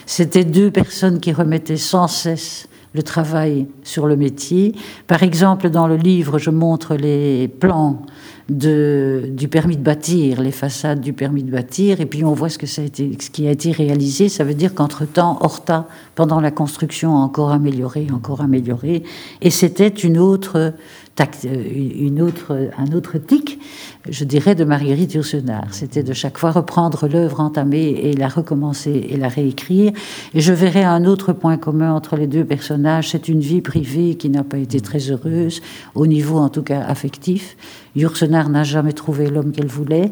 C'était 0.06 0.44
deux 0.44 0.70
personnes 0.70 1.20
qui 1.20 1.34
remettaient 1.34 1.76
sans 1.76 2.08
cesse 2.08 2.68
le 2.96 3.04
travail 3.04 3.68
sur 3.84 4.08
le 4.08 4.16
métier. 4.16 4.74
Par 5.08 5.22
exemple, 5.22 5.70
dans 5.70 5.88
le 5.88 5.98
livre, 5.98 6.40
je 6.40 6.50
montre 6.50 6.96
les 6.96 7.48
plans 7.48 8.02
du 8.48 9.48
permis 9.50 9.76
de 9.76 9.82
bâtir, 9.82 10.42
les 10.42 10.52
façades 10.52 11.02
du 11.02 11.14
permis 11.14 11.44
de 11.44 11.52
bâtir, 11.52 12.00
et 12.00 12.06
puis 12.06 12.24
on 12.24 12.34
voit 12.34 12.50
ce, 12.50 12.60
que 12.60 12.68
ça 12.68 12.84
a 12.84 12.86
été, 12.86 13.18
ce 13.20 13.32
qui 13.32 13.48
a 13.48 13.52
été 13.52 13.72
réalisé. 13.72 14.30
Ça 14.30 14.44
veut 14.44 14.54
dire 14.54 14.76
qu'entre-temps, 14.76 15.40
Horta, 15.42 15.88
pendant 16.14 16.40
la 16.40 16.52
construction, 16.52 17.18
a 17.18 17.20
encore 17.20 17.52
amélioré, 17.52 18.08
encore 18.14 18.42
amélioré, 18.42 19.04
et 19.42 19.50
c'était 19.50 19.88
une 19.88 20.20
autre 20.20 20.74
une 21.44 22.22
autre, 22.22 22.70
un 22.78 22.92
autre 22.94 23.18
tic, 23.18 23.60
je 24.10 24.24
dirais, 24.26 24.54
de 24.56 24.66
Marguerite 24.66 25.14
Yourcenar. 25.14 25.66
C'était 25.72 26.04
de 26.04 26.14
chaque 26.14 26.38
fois 26.38 26.52
reprendre 26.52 27.08
l'œuvre 27.08 27.40
entamée 27.40 27.90
et 28.04 28.14
la 28.14 28.28
recommencer 28.28 29.08
et 29.10 29.18
la 29.18 29.30
réécrire. 29.30 29.94
Et 30.34 30.42
je 30.42 30.54
verrais 30.54 30.84
un 30.84 31.06
autre 31.06 31.34
point 31.34 31.58
commun 31.58 31.94
entre 31.94 32.18
les 32.18 32.28
deux 32.28 32.44
personnages. 32.44 33.10
C'est 33.10 33.28
une 33.28 33.40
vie 33.40 33.62
privée 33.62 34.16
qui 34.16 34.30
n'a 34.30 34.44
pas 34.44 34.58
été 34.58 34.82
très 34.82 35.10
heureuse, 35.10 35.62
au 35.94 36.06
niveau 36.06 36.38
en 36.38 36.50
tout 36.50 36.64
cas 36.64 36.82
affectif. 36.82 37.56
Yourcenar 37.96 38.50
n'a 38.50 38.64
jamais 38.64 38.94
trouvé 38.94 39.30
l'homme 39.30 39.52
qu'elle 39.52 39.68
voulait. 39.68 40.12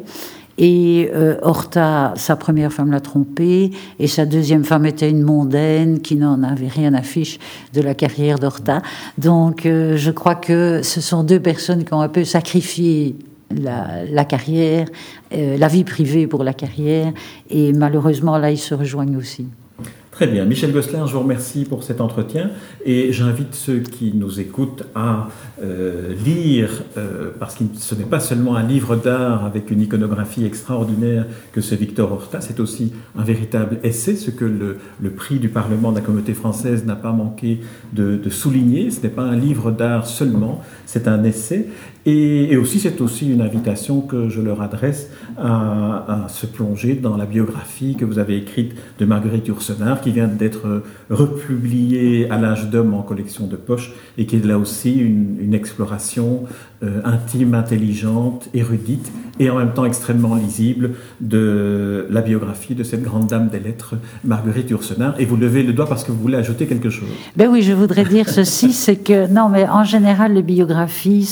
Et 0.57 1.09
euh, 1.13 1.37
Horta, 1.41 2.13
sa 2.15 2.35
première 2.35 2.71
femme 2.71 2.91
l'a 2.91 2.99
trompé, 2.99 3.71
et 3.99 4.07
sa 4.07 4.25
deuxième 4.25 4.63
femme 4.63 4.85
était 4.85 5.09
une 5.09 5.23
mondaine 5.23 5.99
qui 5.99 6.15
n'en 6.15 6.43
avait 6.43 6.67
rien 6.67 6.93
à 6.93 7.01
fiche 7.01 7.39
de 7.73 7.81
la 7.81 7.95
carrière 7.95 8.37
d'Horta. 8.37 8.81
Donc 9.17 9.65
euh, 9.65 9.97
je 9.97 10.11
crois 10.11 10.35
que 10.35 10.81
ce 10.83 11.01
sont 11.01 11.23
deux 11.23 11.39
personnes 11.39 11.83
qui 11.83 11.93
ont 11.93 12.01
un 12.01 12.09
peu 12.09 12.23
sacrifié 12.23 13.15
la, 13.51 14.25
carrière, 14.25 14.87
euh, 15.33 15.57
la 15.57 15.67
vie 15.67 15.83
privée 15.83 16.27
pour 16.27 16.43
la 16.43 16.53
carrière, 16.53 17.11
et 17.49 17.73
malheureusement 17.73 18.37
là 18.37 18.51
ils 18.51 18.57
se 18.57 18.75
rejoignent 18.75 19.17
aussi. 19.17 19.47
Très 20.13 20.27
bien. 20.27 20.45
Michel 20.45 20.71
Gosselin, 20.71 21.07
je 21.07 21.13
vous 21.13 21.21
remercie 21.21 21.65
pour 21.65 21.81
cet 21.83 21.99
entretien 21.99 22.51
et 22.85 23.11
j'invite 23.11 23.55
ceux 23.55 23.79
qui 23.79 24.13
nous 24.13 24.39
écoutent 24.39 24.83
à 24.93 25.27
euh, 25.63 26.13
lire, 26.23 26.83
euh, 26.97 27.31
parce 27.39 27.55
que 27.55 27.63
ce 27.75 27.95
n'est 27.95 28.03
pas 28.03 28.19
seulement 28.19 28.55
un 28.55 28.61
livre 28.61 28.95
d'art 28.95 29.43
avec 29.43 29.71
une 29.71 29.81
iconographie 29.81 30.45
extraordinaire 30.45 31.25
que 31.51 31.61
ce 31.61 31.73
Victor 31.73 32.11
Horta, 32.11 32.41
c'est 32.41 32.59
aussi 32.59 32.93
un 33.17 33.23
véritable 33.23 33.79
essai, 33.83 34.15
ce 34.15 34.29
que 34.29 34.45
le, 34.45 34.77
prix 35.09 35.39
du 35.39 35.49
Parlement 35.49 35.91
de 35.91 35.95
la 35.95 36.01
communauté 36.01 36.35
française 36.35 36.85
n'a 36.85 36.95
pas 36.95 37.11
manqué 37.11 37.61
de, 37.93 38.19
souligner. 38.29 38.91
Ce 38.91 39.01
n'est 39.01 39.09
pas 39.09 39.23
un 39.23 39.35
livre 39.35 39.71
d'art 39.71 40.05
seulement, 40.05 40.61
c'est 40.85 41.07
un 41.07 41.23
essai. 41.23 41.69
Et, 42.05 42.57
aussi, 42.57 42.79
c'est 42.79 42.99
aussi 42.99 43.31
une 43.31 43.41
invitation 43.41 44.01
que 44.01 44.27
je 44.27 44.41
leur 44.41 44.61
adresse 44.61 45.09
à, 45.37 46.25
se 46.27 46.45
plonger 46.45 46.95
dans 46.95 47.15
la 47.15 47.25
biographie 47.25 47.95
que 47.95 48.05
vous 48.05 48.19
avez 48.19 48.37
écrite 48.37 48.73
de 48.99 49.05
Marguerite 49.05 49.47
Yourcenar, 49.47 50.01
qui 50.03 50.11
vient 50.11 50.27
d'être 50.27 50.83
republiée 51.09 52.27
à 52.29 52.37
l'âge 52.37 52.69
d'homme 52.69 52.93
en 52.93 53.01
collection 53.01 53.47
de 53.47 53.55
poche, 53.55 53.93
et 54.17 54.25
qui 54.25 54.35
est 54.37 54.45
là 54.45 54.57
aussi 54.57 54.93
une, 54.93 55.53
exploration 55.53 56.43
euh, 56.83 57.01
intime, 57.05 57.53
intelligente, 57.53 58.49
érudite, 58.53 59.11
et 59.39 59.49
en 59.49 59.57
même 59.57 59.73
temps 59.73 59.85
extrêmement 59.85 60.35
lisible 60.35 60.91
de 61.21 62.07
la 62.09 62.21
biographie 62.21 62.75
de 62.75 62.83
cette 62.83 63.03
grande 63.03 63.27
dame 63.27 63.49
des 63.49 63.59
lettres, 63.59 63.95
Marguerite 64.23 64.69
Yourcenar. 64.69 65.15
Et 65.19 65.25
vous 65.25 65.37
levez 65.37 65.63
le 65.63 65.73
doigt 65.73 65.87
parce 65.87 66.03
que 66.03 66.11
vous 66.11 66.19
voulez 66.19 66.37
ajouter 66.37 66.65
quelque 66.65 66.89
chose. 66.89 67.09
Ben 67.35 67.49
oui, 67.49 67.61
je 67.61 67.73
voudrais 67.73 68.05
dire 68.05 68.29
ceci, 68.29 68.73
c'est 68.73 68.97
que, 68.97 69.27
non, 69.27 69.49
mais 69.49 69.67
en 69.67 69.83
général, 69.83 70.33
les 70.33 70.43
biographies 70.43 71.29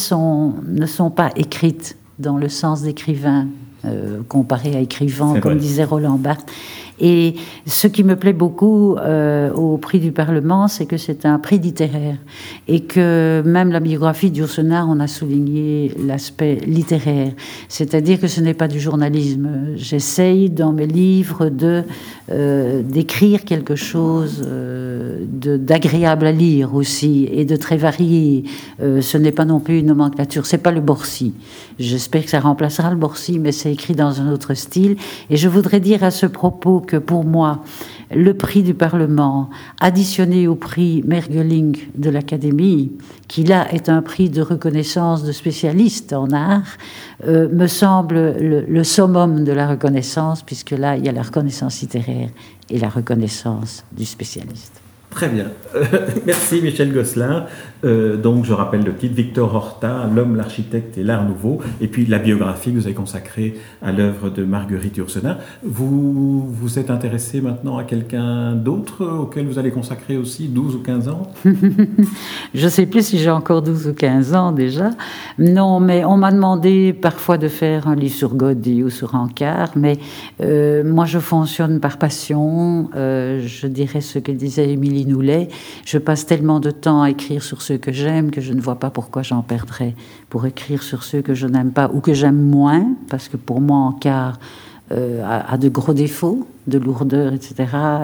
ne 0.67 0.86
sont 0.86 1.12
pas 1.12 1.31
écrites 1.36 1.97
dans 2.19 2.38
le 2.38 2.49
sens 2.49 2.84
d'écrivain, 2.84 3.47
euh, 3.85 4.21
comparé 4.27 4.75
à 4.75 4.79
écrivain, 4.79 5.39
comme 5.39 5.57
disait 5.57 5.83
Roland 5.83 6.17
Barthes. 6.17 6.49
Et 7.01 7.33
ce 7.65 7.87
qui 7.87 8.03
me 8.03 8.15
plaît 8.15 8.31
beaucoup 8.31 8.95
euh, 8.95 9.51
au 9.53 9.77
prix 9.77 9.99
du 9.99 10.11
Parlement, 10.11 10.67
c'est 10.67 10.85
que 10.85 10.97
c'est 10.97 11.25
un 11.25 11.39
prix 11.39 11.57
littéraire 11.57 12.17
et 12.67 12.81
que 12.81 13.41
même 13.43 13.71
la 13.71 13.79
biographie 13.79 14.29
d'Ursenard, 14.29 14.87
on 14.87 14.99
a 14.99 15.07
souligné 15.07 15.91
l'aspect 16.05 16.59
littéraire, 16.67 17.33
c'est-à-dire 17.69 18.19
que 18.19 18.27
ce 18.27 18.39
n'est 18.39 18.53
pas 18.53 18.67
du 18.67 18.79
journalisme. 18.79 19.49
J'essaye 19.75 20.51
dans 20.51 20.73
mes 20.73 20.85
livres 20.85 21.49
de 21.49 21.83
euh, 22.29 22.83
d'écrire 22.83 23.45
quelque 23.45 23.75
chose 23.75 24.43
euh, 24.45 25.25
d'agréable 25.25 26.27
à 26.27 26.31
lire 26.31 26.75
aussi 26.75 27.27
et 27.31 27.45
de 27.45 27.55
très 27.55 27.77
varié. 27.77 28.43
ce 28.79 29.17
n'est 29.17 29.31
pas 29.31 29.45
non 29.45 29.59
plus 29.59 29.79
une 29.79 29.87
nomenclature, 29.87 30.45
c'est 30.45 30.59
pas 30.59 30.71
le 30.71 30.81
Borsi. 30.81 31.33
J'espère 31.79 32.25
que 32.25 32.29
ça 32.29 32.39
remplacera 32.39 32.91
le 32.91 32.95
Borsi, 32.95 33.39
mais 33.39 33.51
c'est 33.51 33.70
écrit 33.71 33.95
dans 33.95 34.21
un 34.21 34.31
autre 34.31 34.53
style. 34.53 34.97
Et 35.29 35.38
je 35.38 35.47
voudrais 35.47 35.79
dire 35.79 36.03
à 36.03 36.12
ce 36.12 36.25
propos 36.25 36.79
que 36.79 36.97
pour 36.97 37.23
moi, 37.23 37.63
le 38.13 38.34
prix 38.34 38.63
du 38.63 38.73
Parlement, 38.73 39.49
additionné 39.79 40.47
au 40.47 40.55
prix 40.55 41.03
Mergeling 41.05 41.77
de 41.95 42.10
l'Académie, 42.10 42.91
qui 43.27 43.43
là 43.43 43.71
est 43.73 43.89
un 43.89 44.01
prix 44.01 44.29
de 44.29 44.41
reconnaissance 44.41 45.23
de 45.23 45.31
spécialistes 45.31 46.13
en 46.13 46.31
art, 46.31 46.77
euh, 47.25 47.47
me 47.49 47.67
semble 47.67 48.15
le, 48.15 48.65
le, 48.67 48.84
summum 48.84 49.43
de 49.43 49.51
la 49.51 49.67
reconnaissance, 49.67 50.43
puisque 50.43 50.71
là, 50.71 50.97
il 50.97 51.05
y 51.05 51.10
a 51.10 51.13
la 51.13 51.23
reconnaissance 51.23 51.81
littéraire 51.81 52.29
et 52.69 52.79
la 52.79 52.89
reconnaissance 52.89 53.84
du 53.91 54.05
spécialiste. 54.05 54.80
Très 55.12 55.28
bien. 55.28 55.47
merci 56.26 56.62
Michel 56.62 56.93
Gosselin. 56.93 57.45
Euh, 57.84 58.15
donc 58.15 58.45
je 58.45 58.54
rappelle 58.54 58.84
le 58.84 58.93
titre, 58.95 59.13
Victor 59.13 59.54
Horta, 59.54 60.10
L'homme, 60.13 60.36
l'architecte 60.36 60.97
et 60.97 61.04
l'art 61.04 61.26
nouveau, 61.26 61.60
et 61.82 61.88
puis 61.88 62.06
la 62.06 62.17
biographie 62.17 62.71
que 62.71 62.78
vous 62.78 62.86
avez 62.86 62.95
consacrée 62.95 63.56
à 63.82 63.91
l'œuvre 63.91 64.30
de 64.30 64.43
Marguerite 64.43 64.97
Yourcenar. 64.97 65.38
Vous 65.63 66.47
vous 66.47 66.80
êtes 66.80 66.89
intéressé 66.89 67.41
maintenant 67.41 67.78
à 67.78 67.84
quelqu'un 67.84 68.54
d'autre 68.54 69.06
auquel 69.06 69.47
vous 69.47 69.60
allez 69.60 69.71
consacrer 69.71 70.15
aussi 70.15 70.47
12 70.47 70.76
ou 70.76 70.80
15 70.80 71.10
ans? 71.10 71.24
Je 72.54 72.65
ne 72.65 72.69
sais 72.69 72.86
plus 72.86 73.06
si 73.06 73.17
j'ai 73.17 73.32
encore 73.32 73.62
12 73.62 73.88
ou 73.88 73.93
15 73.93 74.34
ans 74.34 74.52
déjà. 74.54 74.91
Non, 75.39 75.80
mais 75.82 76.06
on 76.06 76.17
m'a 76.17 76.32
demandé 76.32 76.93
parfois 76.93 77.38
de 77.38 77.50
faire 77.50 77.88
un 77.88 77.95
livre 77.95 78.15
sur 78.15 78.36
Gaudi 78.36 78.84
ou 78.84 78.89
sur 78.89 79.15
Ancard, 79.15 79.71
mais 79.76 79.97
euh, 80.41 80.84
moi 80.86 81.06
je 81.06 81.19
fonctionne 81.19 81.80
par 81.80 81.97
passion. 81.97 82.89
Euh, 82.95 83.41
je 83.45 83.67
dirais 83.67 84.02
ce 84.02 84.19
que 84.19 84.32
disait 84.32 84.69
Émilie 84.69 85.00
Noulet. 85.05 85.49
Je 85.85 85.97
passe 85.97 86.25
tellement 86.25 86.59
de 86.59 86.71
temps 86.71 87.01
à 87.01 87.09
écrire 87.09 87.43
sur 87.43 87.61
ce 87.61 87.73
que 87.73 87.91
j'aime 87.91 88.31
que 88.31 88.41
je 88.41 88.53
ne 88.53 88.61
vois 88.61 88.79
pas 88.79 88.89
pourquoi 88.89 89.23
j'en 89.23 89.41
perdrais 89.41 89.95
pour 90.29 90.45
écrire 90.45 90.83
sur 90.83 91.03
ceux 91.03 91.21
que 91.21 91.33
je 91.33 91.47
n'aime 91.47 91.71
pas 91.71 91.89
ou 91.93 92.01
que 92.01 92.13
j'aime 92.13 92.41
moins, 92.41 92.93
parce 93.09 93.27
que 93.27 93.37
pour 93.37 93.61
moi, 93.61 93.77
Ankar 93.77 94.39
euh, 94.91 95.23
a, 95.23 95.57
de 95.57 95.69
gros 95.69 95.93
défauts, 95.93 96.45
de 96.67 96.77
lourdeur, 96.77 97.33
etc. 97.33 97.55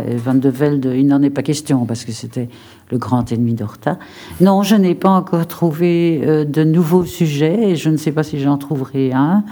Et 0.07 0.15
Van 0.15 0.33
de 0.33 0.49
Velde, 0.49 0.93
il 0.95 1.05
n'en 1.07 1.21
est 1.21 1.29
pas 1.29 1.43
question, 1.43 1.85
parce 1.85 2.05
que 2.05 2.11
c'était 2.11 2.47
le 2.89 2.97
grand 2.97 3.31
ennemi 3.31 3.53
d'Horta. 3.53 3.97
Non, 4.39 4.63
je 4.63 4.75
n'ai 4.75 4.95
pas 4.95 5.09
encore 5.09 5.45
trouvé 5.47 6.21
euh, 6.23 6.45
de 6.45 6.63
nouveaux 6.63 7.05
sujets, 7.05 7.71
et 7.71 7.75
je 7.75 7.89
ne 7.89 7.97
sais 7.97 8.11
pas 8.11 8.23
si 8.23 8.39
j'en 8.39 8.57
trouverai 8.57 9.11
un. 9.11 9.43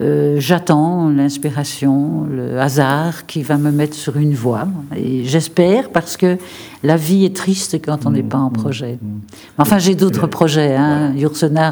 Euh, 0.00 0.36
j'attends 0.40 1.08
l'inspiration, 1.08 2.26
le 2.28 2.58
hasard 2.58 3.26
qui 3.26 3.42
va 3.42 3.58
me 3.58 3.70
mettre 3.70 3.94
sur 3.94 4.16
une 4.16 4.34
voie. 4.34 4.66
Et 4.96 5.24
j'espère, 5.24 5.90
parce 5.90 6.16
que 6.16 6.36
la 6.82 6.96
vie 6.96 7.24
est 7.24 7.34
triste 7.34 7.80
quand 7.84 8.04
on 8.04 8.10
n'est 8.10 8.24
pas 8.24 8.38
en 8.38 8.50
mmh, 8.50 8.52
projet. 8.52 8.98
Mmh, 9.00 9.06
mmh. 9.06 9.20
Enfin, 9.58 9.78
j'ai 9.78 9.94
d'autres 9.94 10.26
projets. 10.26 10.74
Hein. 10.74 11.14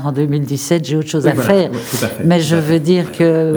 en 0.04 0.12
2017, 0.12 0.84
j'ai 0.84 0.96
autre 0.96 1.08
chose 1.08 1.26
à, 1.26 1.34
faire. 1.34 1.70
Mais 2.24 2.40
je 2.40 2.54
veux 2.54 2.78
dire 2.78 3.10
que 3.10 3.54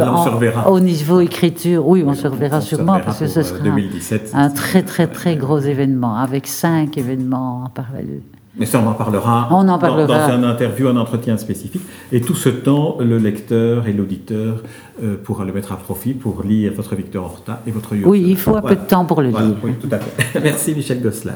au 0.67 0.79
niveau 0.79 1.21
écriture, 1.21 1.87
oui, 1.87 2.03
on 2.05 2.15
se 2.15 2.27
reverra 2.27 2.59
sûrement, 2.61 2.99
parce 2.99 3.19
que 3.19 3.27
ce 3.27 3.43
sera 3.43 3.59
2017, 3.59 4.31
un 4.33 4.49
très 4.49 4.81
très 4.81 5.05
très 5.05 5.35
gros 5.35 5.59
événement, 5.59 6.15
avec 6.15 6.47
cinq 6.47 6.97
événements 6.97 7.54
en 7.63 7.69
parallèle. 7.69 8.21
Mais 8.57 8.65
ça, 8.65 8.81
on 8.83 8.87
en 8.87 8.93
parlera, 8.93 9.49
on 9.51 9.67
en 9.67 9.77
parlera. 9.77 10.07
Dans, 10.07 10.33
un 10.33 10.43
interview, 10.43 10.87
un 10.87 10.95
entretien 10.95 11.37
spécifique. 11.37 11.81
Et 12.11 12.21
tout 12.21 12.35
ce 12.35 12.47
temps, 12.47 12.97
le 12.99 13.17
lecteur 13.17 13.87
et 13.87 13.93
l'auditeur 13.93 14.63
euh, 15.03 15.17
pourra 15.21 15.43
le 15.43 15.51
mettre 15.51 15.73
à 15.73 15.77
profit 15.77 16.13
pour 16.13 16.41
lire 16.43 16.71
votre 16.73 16.95
Victor 16.95 17.25
Horta 17.25 17.61
et 17.67 17.71
votre 17.71 17.95
Oui, 18.05 18.23
il 18.25 18.37
faut 18.37 18.55
un 18.55 18.61
peu 18.61 18.75
de 18.75 18.81
temps 18.81 19.05
pour 19.05 19.21
le 19.21 19.29
lire. 19.29 19.55
Oui, 19.61 19.73
tout 19.81 19.89
à 19.91 19.99
fait. 19.99 20.39
Merci 20.43 20.73
Michel 20.73 21.01
Gosselin. 21.01 21.33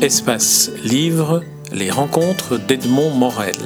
Espace 0.00 0.70
Livre, 0.84 1.42
les 1.72 1.90
rencontres 1.90 2.58
d'Edmond 2.66 3.10
Morel. 3.14 3.56